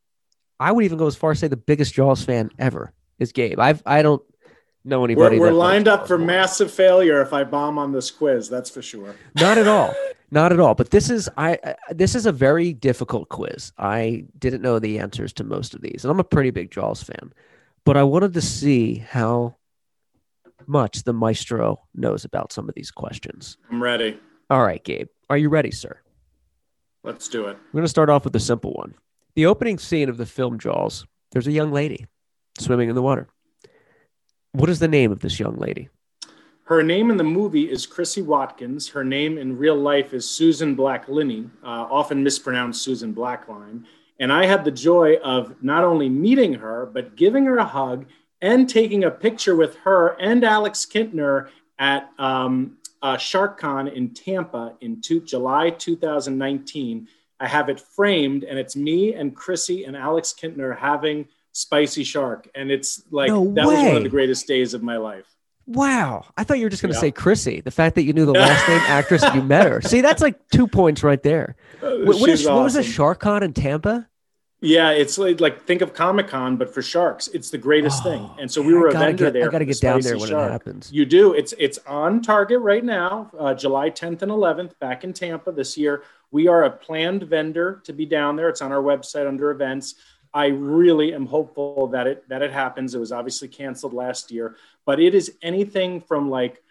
[0.60, 3.60] I would even go as far as say the biggest Jaws fan ever is Gabe.
[3.60, 4.24] I've I don't
[4.86, 5.40] know We're, anybody.
[5.40, 8.50] we're that lined up for massive failure if I bomb on this quiz.
[8.50, 9.16] That's for sure.
[9.36, 9.94] Not at all.
[10.32, 10.76] Not at all.
[10.76, 13.72] But this is I, I this is a very difficult quiz.
[13.78, 17.04] I didn't know the answers to most of these, and I'm a pretty big Jaws
[17.04, 17.34] fan.
[17.86, 19.56] But I wanted to see how
[20.68, 23.58] much the maestro knows about some of these questions.
[23.72, 24.20] I'm ready.
[24.50, 26.00] All right, Gabe, are you ready, sir?
[27.04, 27.58] Let's do it.
[27.72, 28.96] We're going to start off with a simple one.
[29.36, 32.08] The opening scene of the film Jaws, there's a young lady
[32.58, 33.28] swimming in the water.
[34.56, 35.90] What is the name of this young lady?
[36.64, 38.88] Her name in the movie is Chrissy Watkins.
[38.88, 43.84] Her name in real life is Susan Backlinie, uh, often mispronounced Susan Blackline.
[44.18, 48.06] And I had the joy of not only meeting her, but giving her a hug
[48.42, 54.78] and taking a picture with her and Alex Kintner at um, uh, SharkCon in Tampa
[54.80, 57.10] in two, July 2019.
[57.42, 62.50] I have it framed, and it's me and Chrissy and Alex Kintner having spicy shark,
[62.54, 65.26] and it's like No that was one of the greatest days of my life.
[65.68, 66.26] Wow.
[66.38, 67.02] I thought you were just going to Yeah.
[67.02, 67.62] say Chrissy.
[67.62, 69.82] The fact that you knew the last name actress you met her.
[69.82, 71.56] See, that's like two points right there.
[71.80, 72.92] What, what, is, She's what was awesome.
[72.92, 74.08] Shark Con in Tampa?
[74.62, 77.28] Yeah, it's like, like think of Comic Con, but for sharks.
[77.30, 78.22] It's the greatest thing.
[78.22, 79.48] Oh, And so we were I a vendor get, there.
[79.48, 80.50] I got to get down there when Shark.
[80.50, 80.92] it happens.
[80.92, 81.34] You do.
[81.34, 85.78] It's it's on target right now, uh, July 10th and 11th, back in Tampa this
[85.78, 86.04] year.
[86.32, 88.50] We are a planned vendor to be down there.
[88.50, 89.96] It's on our website under events.
[90.36, 92.94] I really am hopeful that it that it happens.
[92.94, 96.62] It was obviously canceled last year, but it is anything from like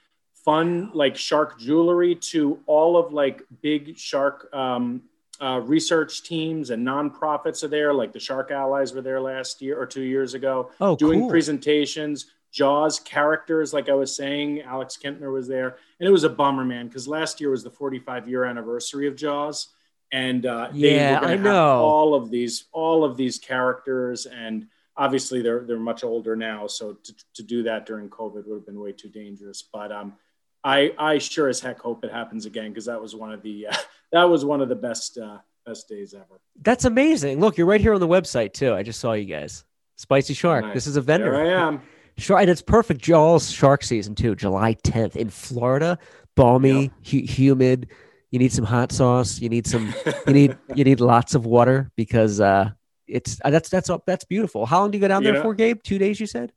[0.45, 5.03] fun like shark jewelry to all of like big shark um,
[5.41, 7.95] uh, research teams and nonprofits are there.
[7.95, 11.31] Like the Shark Allies were there last year or two years ago Oh, doing cool.
[11.31, 12.27] presentations.
[12.53, 16.65] Jaws characters, like I was saying, Alex Kintner was there, and it was a bummer,
[16.65, 19.69] man, because last year was the 45 year anniversary of Jaws,
[20.15, 21.79] and uh, they Yeah, were I have know.
[21.83, 26.93] all of these, all of these characters, and obviously they're they're much older now, so
[27.03, 29.65] to, to do that during COVID would have been way too dangerous.
[29.73, 30.15] But um,
[30.63, 33.67] I I sure as heck hope it happens again because that was one of the
[33.69, 33.77] uh,
[34.13, 36.41] that was one of the best uh, best days ever.
[36.63, 37.41] That's amazing.
[37.41, 38.73] Look, you're right here on the website too.
[38.73, 39.65] I just saw you guys.
[39.97, 40.65] Spicy Shark.
[40.65, 40.75] Nice.
[40.75, 41.33] This is a vendor.
[41.33, 41.83] There I am.
[42.17, 43.01] Sure, and it's perfect.
[43.03, 45.99] Jaws shark season too, July 10th in Florida.
[46.37, 47.89] Balmy, hu- humid.
[48.35, 49.39] You need some hot sauce.
[49.41, 49.95] You need some.
[50.27, 52.71] You need you need lots of water because uh,
[53.07, 54.67] it's uh, that's that's that's beautiful.
[54.67, 55.81] How long do you go down You there know- for, Gabe?
[55.85, 56.51] Two days, you said.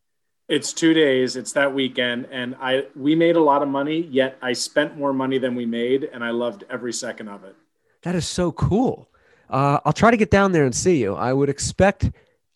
[0.50, 1.36] It's two days.
[1.36, 4.00] It's that weekend, and I we made a lot of money.
[4.10, 7.56] Yet I spent more money than we made, and I loved every second of it.
[8.02, 9.08] That is so cool.
[9.48, 11.14] Uh, I'll try to get down there and see you.
[11.14, 12.10] I would expect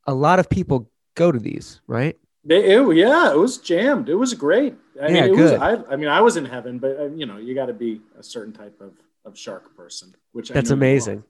[0.07, 2.17] a lot of people go to these, right?
[2.43, 4.09] They, it, yeah, it was jammed.
[4.09, 4.73] It was great.
[4.99, 5.51] I Yeah, mean, it was.
[5.51, 5.59] good.
[5.61, 8.01] I, I mean, I was in heaven, but uh, you know, you got to be
[8.17, 8.93] a certain type of,
[9.25, 11.23] of shark person, which That's amazing.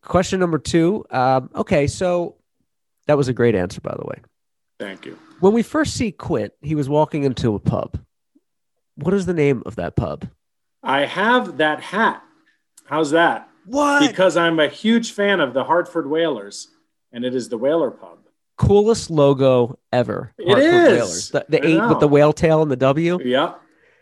[0.00, 1.04] Question number two.
[1.10, 2.36] Um, okay, so
[3.06, 4.16] that was a great answer, by the way.
[4.78, 5.18] Thank you.
[5.40, 7.98] When we first see Quint, he was walking into a pub.
[8.96, 10.28] What is the name of that pub?
[10.82, 12.22] I have that hat.
[12.84, 13.48] How's that?
[13.64, 14.08] What?
[14.08, 16.68] Because I'm a huge fan of the Hartford Whalers,
[17.12, 18.18] and it is the Whaler Pub.
[18.58, 20.32] Coolest logo ever.
[20.38, 20.92] It Hartford is.
[20.92, 21.30] Whalers.
[21.30, 21.88] The, the eight know.
[21.88, 23.18] with the whale tail and the W.
[23.24, 23.54] Yeah.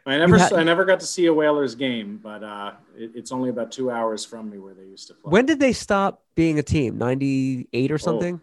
[0.06, 3.32] I never, had- I never got to see a Whalers game, but uh, it, it's
[3.32, 5.30] only about two hours from me where they used to play.
[5.30, 6.98] When did they stop being a team?
[6.98, 8.40] 98 or something?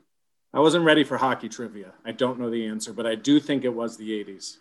[0.53, 1.93] I wasn't ready for hockey trivia.
[2.05, 4.57] I don't know the answer, but I do think it was the 80s.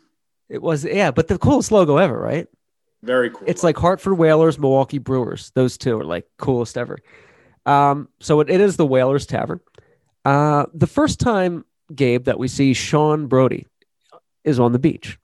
[0.49, 2.49] It was, yeah, but the coolest logo ever, right?
[3.03, 3.43] Very cool.
[3.47, 5.51] It's like Hartford Whalers, Milwaukee Brewers.
[5.55, 6.99] Those two are like coolest ever.
[7.67, 9.61] Um, so it, it is the Whalers Tavern.
[10.25, 13.67] Uh, the first time, Gabe, that we see Sean Brody
[14.45, 15.19] is on the beach.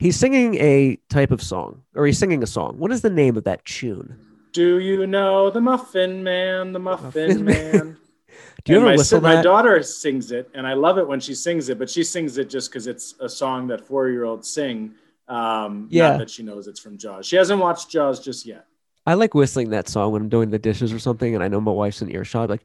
[0.00, 2.78] He's singing a type of song, or he's singing a song.
[2.78, 4.16] What is the name of that tune?
[4.52, 6.72] Do you know the Muffin Man?
[6.72, 7.96] The Muffin, Muffin Man.
[8.64, 9.44] Do you And ever my, whistle my that?
[9.44, 11.78] daughter sings it, and I love it when she sings it.
[11.78, 14.94] But she sings it just because it's a song that four-year-olds sing.
[15.28, 16.10] Um, Yeah.
[16.12, 17.26] Not that she knows it's from Jaws.
[17.26, 18.64] She hasn't watched Jaws just yet.
[19.06, 21.60] I like whistling that song when I'm doing the dishes or something, and I know
[21.60, 22.48] my wife's in earshot.
[22.50, 22.64] Like,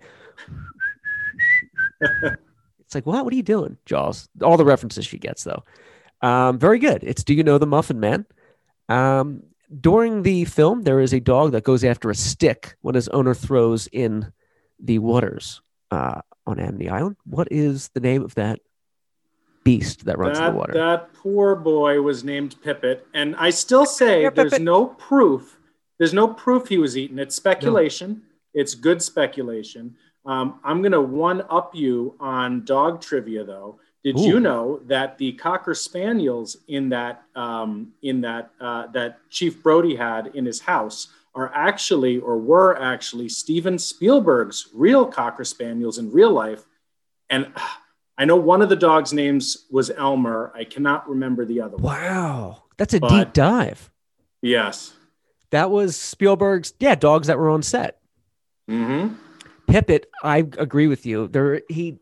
[2.01, 3.23] it's like, what?
[3.23, 4.27] What are you doing, Jaws?
[4.41, 5.63] All the references she gets, though.
[6.25, 7.03] Um, very good.
[7.03, 8.25] It's Do You Know the Muffin Man?
[8.89, 9.43] Um,
[9.79, 13.35] during the film, there is a dog that goes after a stick when his owner
[13.35, 14.33] throws in
[14.79, 15.61] the waters
[15.91, 17.17] uh, on Amity Island.
[17.25, 18.59] What is the name of that
[19.63, 20.73] beast that runs in the water?
[20.73, 25.59] that poor boy was named Pipit, and I still say Here, there's no proof.
[25.99, 27.19] There's no proof he was eaten.
[27.19, 28.23] It's speculation.
[28.55, 29.95] It's good speculation.
[30.25, 33.79] Um, I'm going to one up you on dog trivia, though.
[34.05, 34.27] Did Ooh.
[34.27, 39.95] you know that the cocker spaniels in that um, in that uh, that Chief Brody
[39.95, 46.11] had in his house are actually or were actually Steven Spielberg's real cocker spaniels in
[46.11, 46.63] real life,
[47.31, 47.81] and ah,
[48.17, 50.53] I know one of the dogs' names was Elmer.
[50.55, 51.95] I cannot remember the other one.
[51.95, 53.89] wow, that's a But- deep dive.
[54.41, 54.93] Yes.
[55.49, 57.99] That was Spielberg's, yeah, dogs that were on set.
[58.69, 59.15] Mm-hmm.
[59.67, 61.27] Pipit, I agree with you.
[61.27, 61.99] There, he,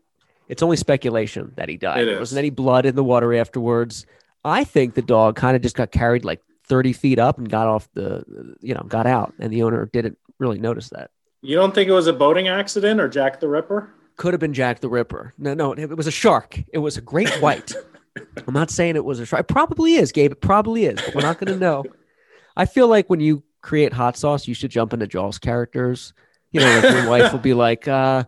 [0.48, 2.06] it's only speculation that he died.
[2.06, 4.06] There wasn't any blood in the water afterwards.
[4.44, 7.66] I think the dog kind of just got carried like 30 feet up and got
[7.66, 8.24] off the,
[8.60, 11.10] you know, got out, and the owner didn't really notice that.
[11.42, 13.90] You don't think it was a boating accident or Jack the Ripper?
[14.16, 15.34] Could have been Jack the Ripper.
[15.38, 16.58] No, no, it was a shark.
[16.72, 17.74] It was a great white.
[18.46, 19.40] I'm not saying it was a shark.
[19.40, 20.32] It probably is, Gabe.
[20.32, 21.00] It probably is.
[21.00, 21.84] But we're not going to know.
[22.56, 26.12] I feel like when you create hot sauce, you should jump into Jaws characters.
[26.52, 28.24] You know, like your wife will be like, uh,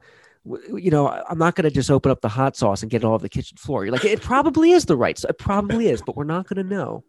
[0.46, 3.04] you know, I'm not going to just open up the hot sauce and get it
[3.04, 3.84] all over the kitchen floor.
[3.84, 5.22] You're like, it probably is the right.
[5.22, 7.04] It probably is, but we're not going to know.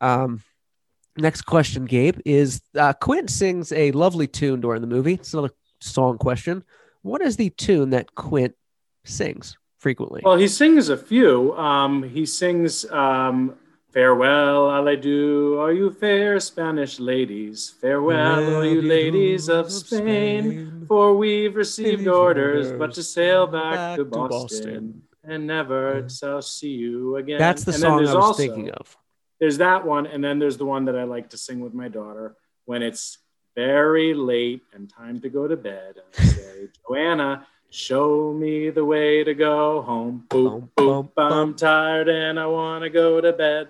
[0.00, 0.42] Um,
[1.16, 5.14] next question, Gabe, is uh, Quint sings a lovely tune during the movie.
[5.14, 5.50] It's another
[5.80, 6.64] song question.
[7.02, 8.54] What is the tune that Quint
[9.04, 10.22] sings frequently?
[10.24, 11.56] Well, he sings a few.
[11.56, 13.54] Um, he sings um,
[13.96, 17.72] Farewell, all I do, all you fair Spanish ladies.
[17.80, 24.04] Farewell, all you ladies of Spain, for we've received orders but to sail back, to
[24.04, 25.00] Boston.
[25.24, 27.38] And never shall see you again.
[27.38, 28.94] That's the song I was also- thinking of.
[29.40, 31.88] there's that one, and then there's the one that I like to sing with my
[31.88, 32.36] daughter
[32.66, 33.16] when it's
[33.54, 35.94] very late and time to go to bed.
[35.96, 40.26] And I say, Joanna, show me the way to go home.
[40.28, 43.68] Boop, Bum, boop, bum, I'm tired and I want to go to bed.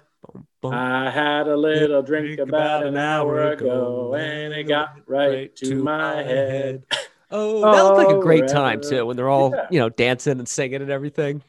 [0.72, 6.22] I had a little drink about an hour ago, and it got right to my
[6.22, 6.84] head.
[7.30, 9.66] Oh, that looked like a oh, great Oh, time too, when they're all Yeah.
[9.70, 11.42] you know dancing and singing and everything.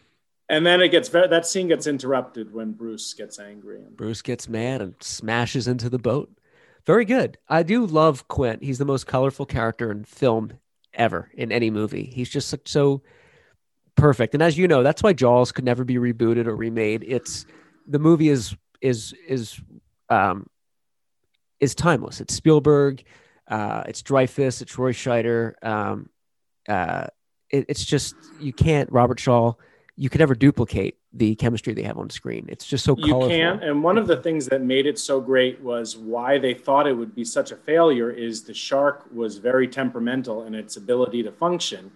[0.50, 3.82] And then it gets very, that scene gets interrupted when Bruce gets angry.
[3.82, 6.32] And Bruce gets mad and smashes into the boat.
[6.86, 7.38] Very good.
[7.50, 8.64] I do love Quint.
[8.64, 10.54] He's the most colorful character in film
[10.94, 12.06] ever in any movie.
[12.06, 13.02] He's just so
[13.96, 14.34] perfect.
[14.34, 17.04] And as you know, that's why Jaws could never be rebooted or remade.
[17.06, 17.46] It's
[17.86, 19.60] the movie is is is
[20.10, 20.48] um
[21.60, 22.22] is timeless.
[22.22, 23.04] It's Spielberg,
[23.48, 25.54] uh, it's Dreyfuss, it's Roy Scheider.
[25.66, 26.10] Um,
[26.68, 27.08] uh,
[27.50, 29.54] it, it's just you can't Robert Shaw.
[29.96, 32.46] You could never duplicate the chemistry they have on screen.
[32.50, 33.24] It's just so cool.
[33.24, 36.54] you can't and one of the things that made it so great was why they
[36.54, 40.78] thought it would be such a failure is the shark was very temperamental in its
[40.78, 41.92] ability to function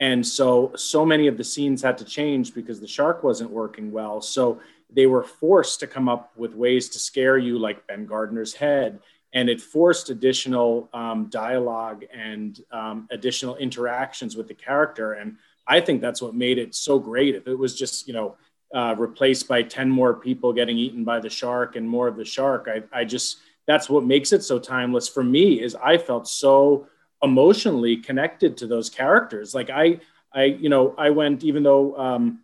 [0.00, 3.90] and so so many of the scenes had to change because the shark wasn't working
[3.90, 4.60] well so
[4.90, 9.00] they were forced to come up with ways to scare you like ben gardner's head
[9.36, 15.12] and it forced additional um, dialogue and um, additional interactions with the character.
[15.12, 17.34] And I think that's what made it so great.
[17.34, 18.36] If it was just, you know,
[18.74, 22.24] uh, replaced by 10 more people getting eaten by the shark and more of the
[22.24, 26.26] shark, I, I just, that's what makes it so timeless for me is I felt
[26.26, 26.88] so
[27.22, 29.54] emotionally connected to those characters.
[29.54, 30.00] Like I,
[30.32, 32.40] I, you know, I went, even though um,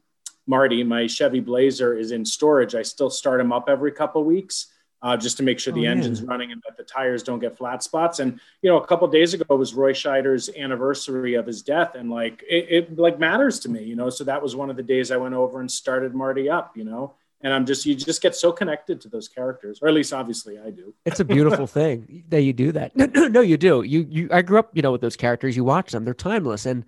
[0.46, 4.68] Marty, my Chevy Blazer is in storage, I still start him up every couple weeks
[5.02, 7.56] uh, just to make sure the oh, engine's running and that the tires don't get
[7.56, 8.20] flat spots.
[8.20, 12.10] And you know, a couple days ago was Roy Scheider's anniversary of his death, and
[12.10, 14.10] like it, it, like matters to me, you know.
[14.10, 16.84] So that was one of the days I went over and started Marty up, you
[16.84, 17.14] know.
[17.44, 20.60] And I'm just you just get so connected to those characters, or at least obviously
[20.60, 20.94] I do.
[21.04, 22.94] It's a beautiful thing that you do that.
[22.94, 23.82] No, no, no, you do.
[23.82, 25.56] You you I grew up, you know, with those characters.
[25.56, 26.84] You watch them; they're timeless, and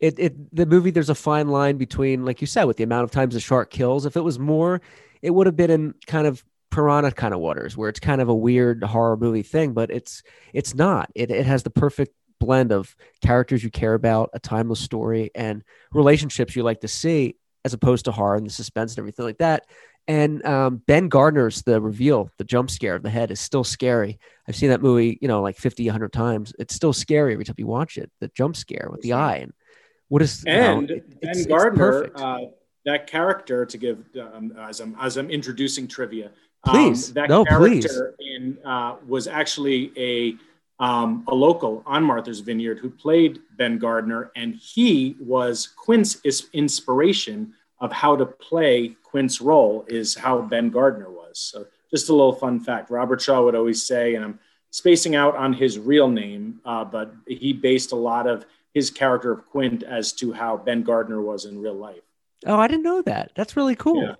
[0.00, 3.04] it, it the movie there's a fine line between like you said with the amount
[3.04, 4.06] of times the shark kills.
[4.06, 4.80] If it was more
[5.22, 8.28] it would have been in kind of piranha kind of waters where it's kind of
[8.28, 10.22] a weird horror movie thing but it's
[10.52, 11.10] it's not.
[11.14, 15.64] It, it has the perfect blend of characters you care about a timeless story and
[15.92, 19.38] relationships you like to see as opposed to horror and the suspense and everything like
[19.38, 19.66] that.
[20.06, 24.18] And um, ben gardner's the reveal the jump scare of the head is still scary.
[24.46, 26.54] I've seen that movie you know like 50 100 times.
[26.58, 29.52] It's still scary every time you watch it the jump scare with the eye and
[30.08, 32.40] what is and know, it, ben gardner uh,
[32.84, 36.30] that character to give um, as i'm as i'm introducing trivia
[36.64, 38.36] um, please, that no, character please.
[38.36, 40.36] In, uh, was actually a
[40.80, 46.18] um, a local on Martha's Vineyard who played Ben Gardner, and he was Quint's
[46.52, 49.84] inspiration of how to play Quint's role.
[49.88, 51.38] Is how Ben Gardner was.
[51.38, 52.90] So just a little fun fact.
[52.90, 54.38] Robert Shaw would always say, and I'm
[54.70, 58.44] spacing out on his real name, uh, but he based a lot of
[58.78, 62.00] his character of Quint as to how Ben Gardner was in real life.
[62.46, 63.32] Oh, I didn't know that.
[63.34, 64.02] That's really cool.
[64.02, 64.14] Yeah.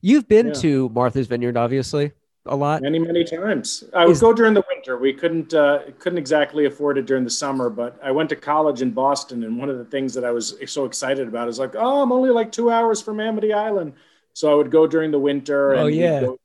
[0.00, 0.54] You've been yeah.
[0.54, 2.10] to Martha's Vineyard, obviously,
[2.44, 2.82] a lot.
[2.82, 3.84] Many, many times.
[3.94, 4.98] I would go during the winter.
[4.98, 8.82] We couldn't uh, couldn't exactly afford it during the summer, but I went to college
[8.82, 11.76] in Boston, and one of the things that I was so excited about is like,
[11.76, 13.92] oh, I'm only like two hours from Amity Island,
[14.32, 15.74] so I would go during the winter.
[15.76, 16.20] Oh yeah.
[16.22, 16.40] Go,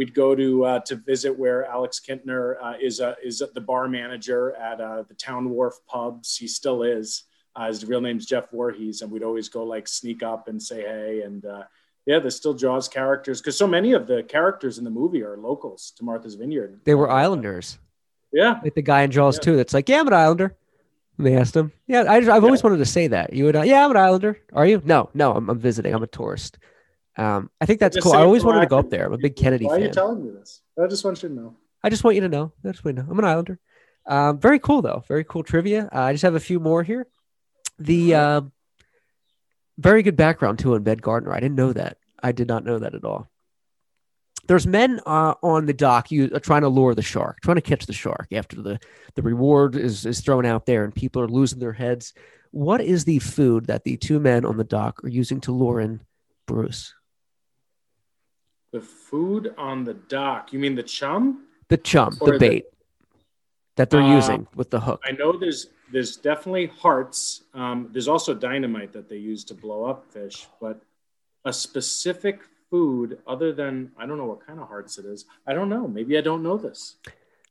[0.00, 3.86] we'd go to uh, to visit where Alex Kintner uh, is uh, is the bar
[3.86, 6.38] manager at uh, the Town Wharf pubs.
[6.38, 7.24] He still is.
[7.54, 10.80] Uh, his real name's Jeff Voorhees, and we'd always go like sneak up and say
[10.80, 11.64] hey and uh,
[12.06, 15.36] yeah, there's still Jaws characters because so many of the characters in the movie are
[15.36, 16.80] locals to Martha's Vineyard.
[16.84, 17.78] They were Islanders.
[18.32, 19.42] Yeah, like the guy in Jaws yeah.
[19.42, 19.56] too.
[19.56, 20.56] That's like, yeah, I'm an Islander.
[21.18, 21.72] And they asked him.
[21.86, 22.32] Yeah, I, have yeah.
[22.36, 23.34] always wanted to say that.
[23.34, 24.38] You would, uh, yeah, I'm an Islander.
[24.54, 24.80] Are you?
[24.82, 25.94] No, no, I'm, I'm visiting.
[25.94, 26.56] I'm a tourist.
[27.16, 28.12] Um, I think that's cool.
[28.12, 29.06] I always wanted to go up there.
[29.06, 29.82] I'm a big Kennedy Why fan.
[29.82, 30.62] are you telling me this?
[30.78, 31.56] I just want you to know.
[31.82, 32.52] I just want you to know.
[32.64, 33.12] I just want you to know.
[33.12, 33.58] I'm an Islander.
[34.06, 35.04] Um, very cool though.
[35.08, 35.88] Very cool trivia.
[35.92, 37.06] Uh, I just have a few more here.
[37.78, 38.40] The uh,
[39.78, 41.32] very good background too in Ben Gardner.
[41.32, 41.98] I didn't know that.
[42.22, 43.28] I did not know that at all.
[44.46, 47.62] There's men uh, on the dock you uh, trying to lure the shark, trying to
[47.62, 48.80] catch the shark after the,
[49.14, 52.14] the reward is, is thrown out there and people are losing their heads.
[52.50, 55.80] What is the food that the two men on the dock are using to lure
[55.80, 56.00] in
[56.46, 56.94] Bruce?
[58.72, 60.52] The food on the dock.
[60.52, 61.46] You mean the chum?
[61.68, 63.24] The chum, or the bait the,
[63.76, 65.00] that they're uh, using with the hook.
[65.04, 67.42] I know there's there's definitely hearts.
[67.54, 70.80] Um, there's also dynamite that they use to blow up fish, but
[71.44, 72.40] a specific
[72.70, 75.26] food other than I don't know what kind of hearts it is.
[75.46, 75.88] I don't know.
[75.88, 76.96] Maybe I don't know this.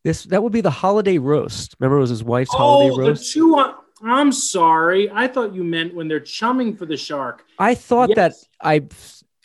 [0.04, 1.76] This that would be the holiday roast.
[1.80, 3.22] Remember, it was his wife's oh, holiday roast.
[3.22, 5.10] The chew on, I'm sorry.
[5.12, 7.46] I thought you meant when they're chumming for the shark.
[7.58, 8.16] I thought yes.
[8.16, 8.88] that I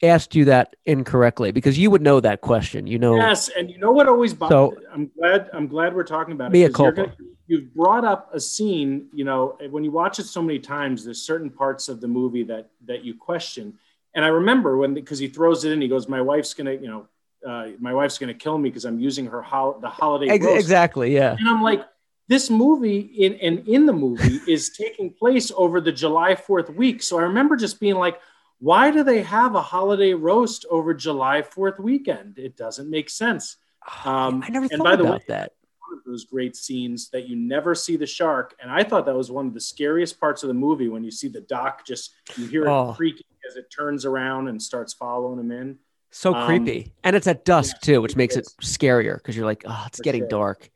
[0.09, 2.87] asked you that incorrectly because you would know that question.
[2.87, 3.17] You know.
[3.17, 4.77] Yes, and you know what always bothers.
[4.77, 5.51] So, I'm glad.
[5.53, 6.53] I'm glad we're talking about it.
[6.53, 7.13] Be a culpa.
[7.47, 9.09] You've brought up a scene.
[9.13, 12.43] You know, when you watch it so many times, there's certain parts of the movie
[12.45, 13.79] that that you question
[14.15, 16.87] and I remember when because he throws it in, he goes, "My wife's gonna, you
[16.87, 17.09] know,
[17.47, 21.13] uh, my wife's gonna kill me because I'm using her ho- the holiday." Ex- exactly,
[21.13, 21.37] yeah.
[21.39, 21.85] And I'm like,
[22.29, 27.03] this movie in and in the movie is taking place over the July Fourth week.
[27.03, 28.21] So I remember just being like,
[28.59, 32.39] why do they have a holiday roast over July Fourth weekend?
[32.39, 33.57] It doesn't make sense.
[34.05, 35.53] Um, I never thought about way, that.
[35.89, 39.15] One of those great scenes that you never see the shark, and I thought that
[39.15, 42.15] was one of the scariest parts of the movie when you see the dock just
[42.37, 42.91] you hear oh.
[42.91, 45.79] it creaking as it turns around and starts following him in.
[46.11, 46.93] So um, creepy.
[47.03, 50.01] And it's at dusk yeah, too, which makes it scarier because you're like, oh, it's
[50.01, 50.29] getting sure.
[50.29, 50.71] dark.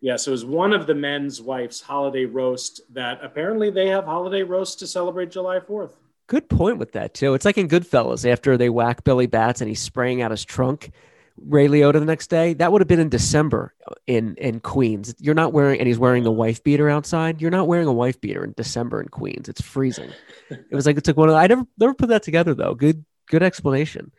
[0.00, 4.04] Yeah, so it was one of the men's wife's holiday roast that apparently they have
[4.04, 5.94] holiday roast to celebrate July 4th.
[6.28, 7.34] Good point with that too.
[7.34, 10.90] It's like in Goodfellas after they whack Billy Batts and he's spraying out his trunk.
[11.38, 12.54] Ray Liotta the next day.
[12.54, 13.74] That would have been in December
[14.06, 15.14] in in Queens.
[15.18, 17.40] You're not wearing, and he's wearing the wife beater outside.
[17.40, 19.48] You're not wearing a wife beater in December in Queens.
[19.48, 20.10] It's freezing.
[20.50, 21.34] it was like it took one of.
[21.34, 22.74] The, I never never put that together though.
[22.74, 24.12] Good good explanation.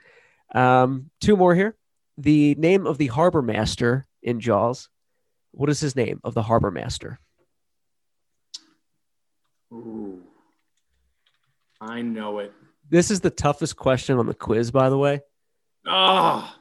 [0.53, 1.75] Um, two more here.
[2.17, 4.89] The name of the harbor master in Jaws.
[5.51, 7.19] What is his name of the harbor master?
[9.73, 10.23] Ooh,
[11.81, 12.53] I know it.
[12.89, 15.21] This is the toughest question on the quiz, by the way.
[15.85, 16.57] Ah,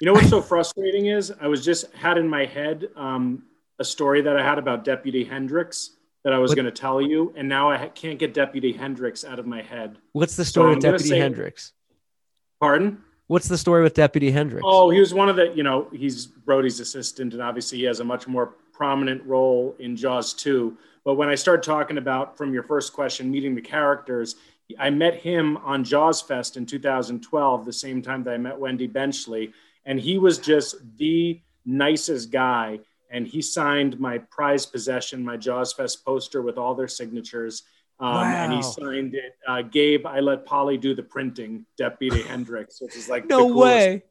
[0.00, 3.44] you know what's so frustrating is I was just had in my head um,
[3.78, 5.90] a story that I had about Deputy Hendricks
[6.24, 9.38] that I was going to tell you, and now I can't get Deputy Hendricks out
[9.38, 9.98] of my head.
[10.12, 11.72] What's the story I'm with Deputy say- Hendricks?
[12.60, 13.02] Pardon?
[13.28, 14.64] What's the story with Deputy Hendricks?
[14.66, 18.00] Oh, he was one of the, you know, he's Brody's assistant, and obviously he has
[18.00, 20.76] a much more prominent role in Jaws 2.
[21.08, 24.36] But when I started talking about, from your first question, meeting the characters,
[24.78, 28.86] I met him on Jaws Fest in 2012, the same time that I met Wendy
[28.86, 29.54] Benchley.
[29.86, 32.80] And he was just the nicest guy.
[33.10, 37.62] And he signed my prized possession, my Jaws Fest poster with all their signatures.
[37.98, 39.34] Um, And he signed it.
[39.48, 44.02] Uh, Gabe, I let Polly do the printing, Deputy Hendricks, which is like no way.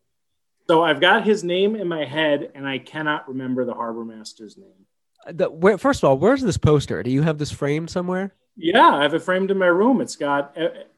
[0.68, 4.58] so I've got his name in my head, and I cannot remember the harbor master's
[4.58, 4.88] name.
[5.32, 7.03] The, where, first of all, where's this poster?
[7.03, 8.34] Do you have this framed somewhere?
[8.55, 10.01] Yeah, I have it framed in my room.
[10.01, 10.55] It's got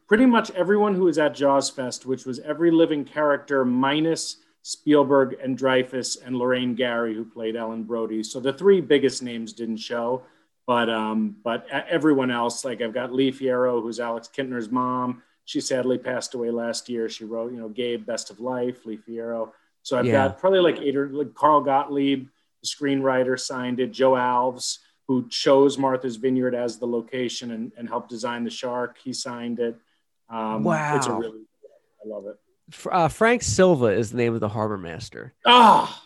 [0.07, 5.37] pretty much everyone who was at Jaws Fest, which was every living character minus Spielberg
[5.43, 8.23] and Dreyfuss and Lorraine Gary, who played Ellen Brody.
[8.23, 10.21] So the three biggest names didn't show,
[10.67, 15.21] but um, but everyone else, like I've got Lee Fierro, who's Alex Kintner's mom.
[15.45, 17.09] She sadly passed away last year.
[17.09, 19.49] She wrote, you know, Gabe, Best of Life, Lee Fierro.
[19.81, 20.27] So I've Yeah.
[20.27, 22.27] got probably like eight or like Carl Gottlieb,
[22.61, 23.91] the screenwriter, signed it.
[23.91, 28.97] Joe Alves, who chose Martha's Vineyard as the location and, and helped design the shark,
[29.03, 29.75] he signed it.
[30.29, 31.19] Um, It's a Wow.
[31.19, 31.41] really,
[32.03, 32.35] I love it.
[32.91, 35.33] Uh, Frank Silva is the name of the harbor master.
[35.45, 36.03] Ah,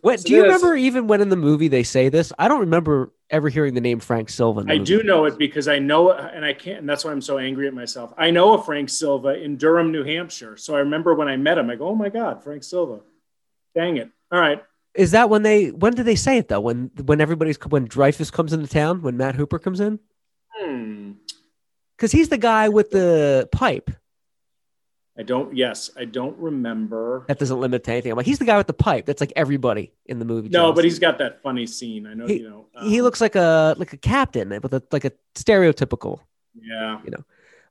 [0.00, 0.42] What Yes, do you is.
[0.44, 0.74] remember?
[0.76, 4.00] Even when in the movie they say this, I don't remember ever hearing the name
[4.00, 4.60] Frank Silva.
[4.60, 4.86] in the I movie.
[4.96, 7.36] do know it because I know it, and I can't, and that's why I'm so
[7.36, 8.14] angry at myself.
[8.16, 10.56] I know a Frank Silva in Durham, New Hampshire.
[10.56, 13.00] So I remember when I met him, I go, "Oh my God, Frank Silva!"
[13.74, 14.10] Dang it!
[14.32, 14.62] All right,
[15.00, 15.70] Is that when they?
[15.70, 16.60] When did they say it though?
[16.60, 19.00] When when everybody's when Dreyfuss comes into town?
[19.00, 19.98] When Matt Hooper comes in?
[20.54, 21.12] hmm.
[21.96, 23.90] Because he's the guy with the pipe.
[25.18, 25.56] I don't.
[25.56, 27.24] Yes, I don't remember.
[27.28, 28.12] That doesn't limit to anything.
[28.12, 29.06] I'm like, he's the guy with the pipe.
[29.06, 30.50] That's like everybody in the movie.
[30.50, 32.06] No, but he's got that funny scene.
[32.06, 32.26] I know.
[32.26, 35.12] He- you know, he um, looks like a like a captain with a like a
[35.34, 36.20] stereotypical.
[36.60, 37.00] Yeah.
[37.04, 37.24] You know.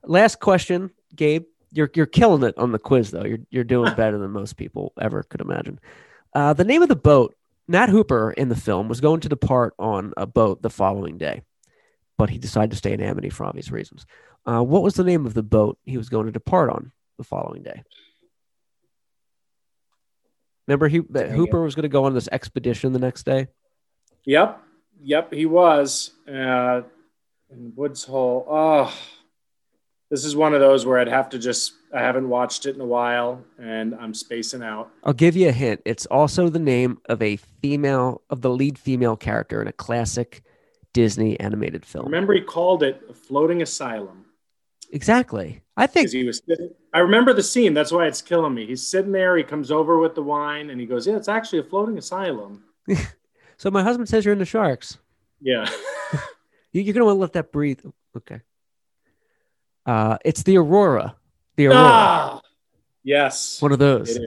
[0.03, 1.45] Last question, Gabe.
[1.71, 3.23] You're you're killing it on the quiz though.
[3.23, 5.80] You're you're doing better than most people ever could imagine.
[6.34, 7.36] Uh, the name of the boat.
[7.67, 11.43] Matt Hooper in the film was going to depart on a boat the following day,
[12.17, 14.07] but he decided to stay in Amity for obvious reasons.
[14.43, 17.23] Uh, what was the name of the boat he was going to depart on the
[17.23, 17.84] following day?
[20.65, 23.47] Remember, he that Hooper was going to go on this expedition the next day.
[24.25, 24.61] Yep.
[25.01, 25.34] Yep.
[25.34, 26.82] He was uh,
[27.51, 28.45] in Woods Hole.
[28.49, 28.95] Oh,
[30.10, 31.74] this is one of those where I'd have to just.
[31.93, 34.91] I haven't watched it in a while, and I'm spacing out.
[35.03, 35.82] I'll give you a hint.
[35.86, 40.43] It's also the name of a female of the lead female character in a classic
[40.93, 42.05] Disney animated film.
[42.05, 44.26] Remember, he called it a floating asylum
[44.91, 45.62] Exactly.
[45.78, 46.72] I think he was sitting.
[46.93, 47.74] I remember the scene.
[47.76, 48.66] That's why it's killing me.
[48.66, 49.38] He's sitting there.
[49.38, 52.64] He comes over with the wine, and he goes, "Yeah, it's actually a floating asylum."
[53.57, 53.70] so.
[53.72, 54.97] My husband says you're in the sharks.
[55.41, 55.70] Yeah.
[56.72, 57.80] You- You're gonna want to let that breathe.
[58.16, 58.41] Okay.
[59.86, 61.15] Uh, it's the Aurora.
[61.55, 61.82] The Aurora.
[61.82, 62.41] ah,
[63.03, 63.61] yes.
[63.61, 64.19] One of those.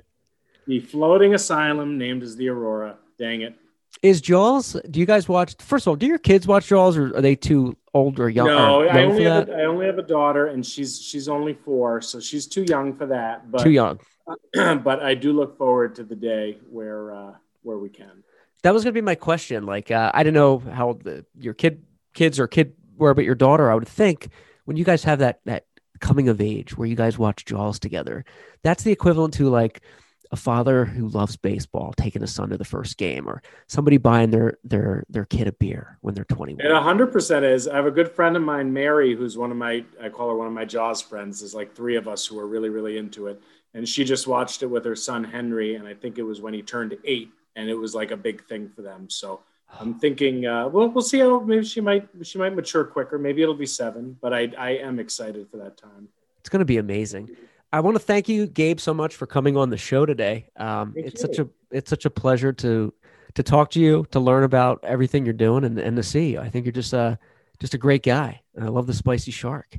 [0.66, 2.96] The floating asylum named as the Aurora.
[3.18, 3.54] Dang it.
[4.02, 4.76] Is Jaws?
[4.90, 5.54] Do you guys watch?
[5.60, 8.46] First of all, do your kids watch Jaws, or are they too old or young?
[8.46, 11.54] No, or I only have a, I only have a daughter, and she's she's only
[11.54, 13.50] four, so she's too young for that.
[13.50, 14.00] But too young.
[14.54, 17.32] but I do look forward to the day where uh,
[17.62, 18.24] where we can.
[18.62, 19.66] That was gonna be my question.
[19.66, 21.84] Like, uh, I don't know how the, your kid
[22.14, 24.28] kids or kid were, but your daughter, I would think
[24.64, 25.64] when you guys have that that
[26.00, 28.24] coming of age where you guys watch Jaws together,
[28.62, 29.82] that's the equivalent to like
[30.30, 34.30] a father who loves baseball taking a son to the first game, or somebody buying
[34.30, 36.82] their their their kid a beer when they're twenty It one.
[36.82, 37.68] hundred percent is.
[37.68, 40.36] I have a good friend of mine, Mary, who's one of my I call her
[40.36, 41.40] one of my Jaws friends.
[41.40, 43.42] There's like three of us who are really really into it,
[43.74, 46.54] and she just watched it with her son Henry, and I think it was when
[46.54, 49.10] he turned eight, and it was like a big thing for them.
[49.10, 49.40] So
[49.78, 53.18] I'm thinking, uh, well, we'll see how maybe she might she might mature quicker.
[53.18, 56.08] Maybe it'll be seven, but I I am excited for that time.
[56.40, 57.30] It's gonna be amazing.
[57.72, 60.50] I want to thank you, Gabe, so much for coming on the show today.
[60.56, 62.92] Um, it's such a it's such a pleasure to
[63.34, 66.40] to talk to you, to learn about everything you're doing, and, and to see you.
[66.40, 67.18] I think you're just a
[67.58, 68.42] just a great guy.
[68.54, 69.78] And I love the spicy shark.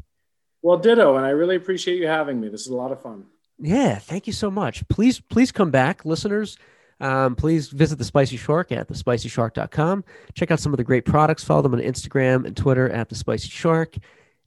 [0.64, 2.48] Well, ditto, and I really appreciate you having me.
[2.48, 3.26] This is a lot of fun.
[3.60, 4.88] Yeah, thank you so much.
[4.88, 6.58] Please, please come back, listeners.
[7.04, 10.06] Um, please visit the Spicy Shark at thespicyshark.com.
[10.36, 11.44] Check out some of the great products.
[11.44, 13.98] Follow them on Instagram and Twitter at the Spicy Shark.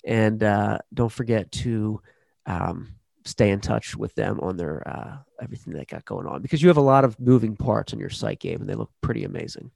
[0.06, 2.00] And uh, don't forget to
[2.46, 2.94] um,
[3.26, 6.68] stay in touch with them on their uh, everything they got going on because you
[6.68, 9.70] have a lot of moving parts on your site Gabe and they look pretty amazing.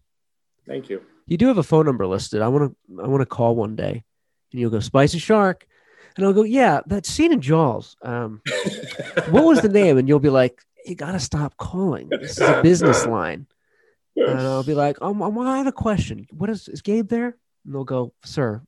[0.66, 1.03] Thank you.
[1.26, 2.41] You do have a phone number listed.
[2.41, 4.05] I want to I want to call one day,
[4.53, 5.66] and you'll go spicy shark,
[6.16, 7.97] and I'll go yeah that scene in Jaws.
[8.01, 8.41] Um,
[9.28, 9.99] what was the name?
[9.99, 12.09] And you'll be like you got to stop calling.
[12.09, 13.47] This is a business line.
[14.16, 16.26] And I'll be like, um, I have a question.
[16.31, 17.37] What is is Gabe there?
[17.64, 18.61] And they'll go, sir,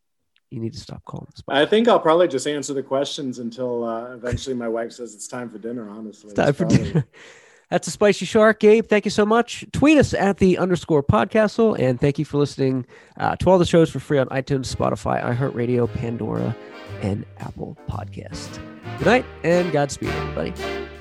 [0.51, 1.27] you need to stop calling.
[1.49, 5.27] I think I'll probably just answer the questions until uh, eventually my wife says it's
[5.27, 5.91] time for dinner.
[5.91, 7.07] Honestly, it's time for dinner.
[7.71, 8.87] That's a spicy shark, Gabe.
[8.87, 9.65] Thank you so much.
[9.73, 12.85] Tweet us at the underscore podcastle, and thank you for listening
[13.17, 16.55] uh, to all the shows for free on iTunes, Spotify, iHeartRadio, Pandora,
[17.01, 18.61] and Apple Podcast.
[18.99, 20.92] Good night and Godspeed, everybody.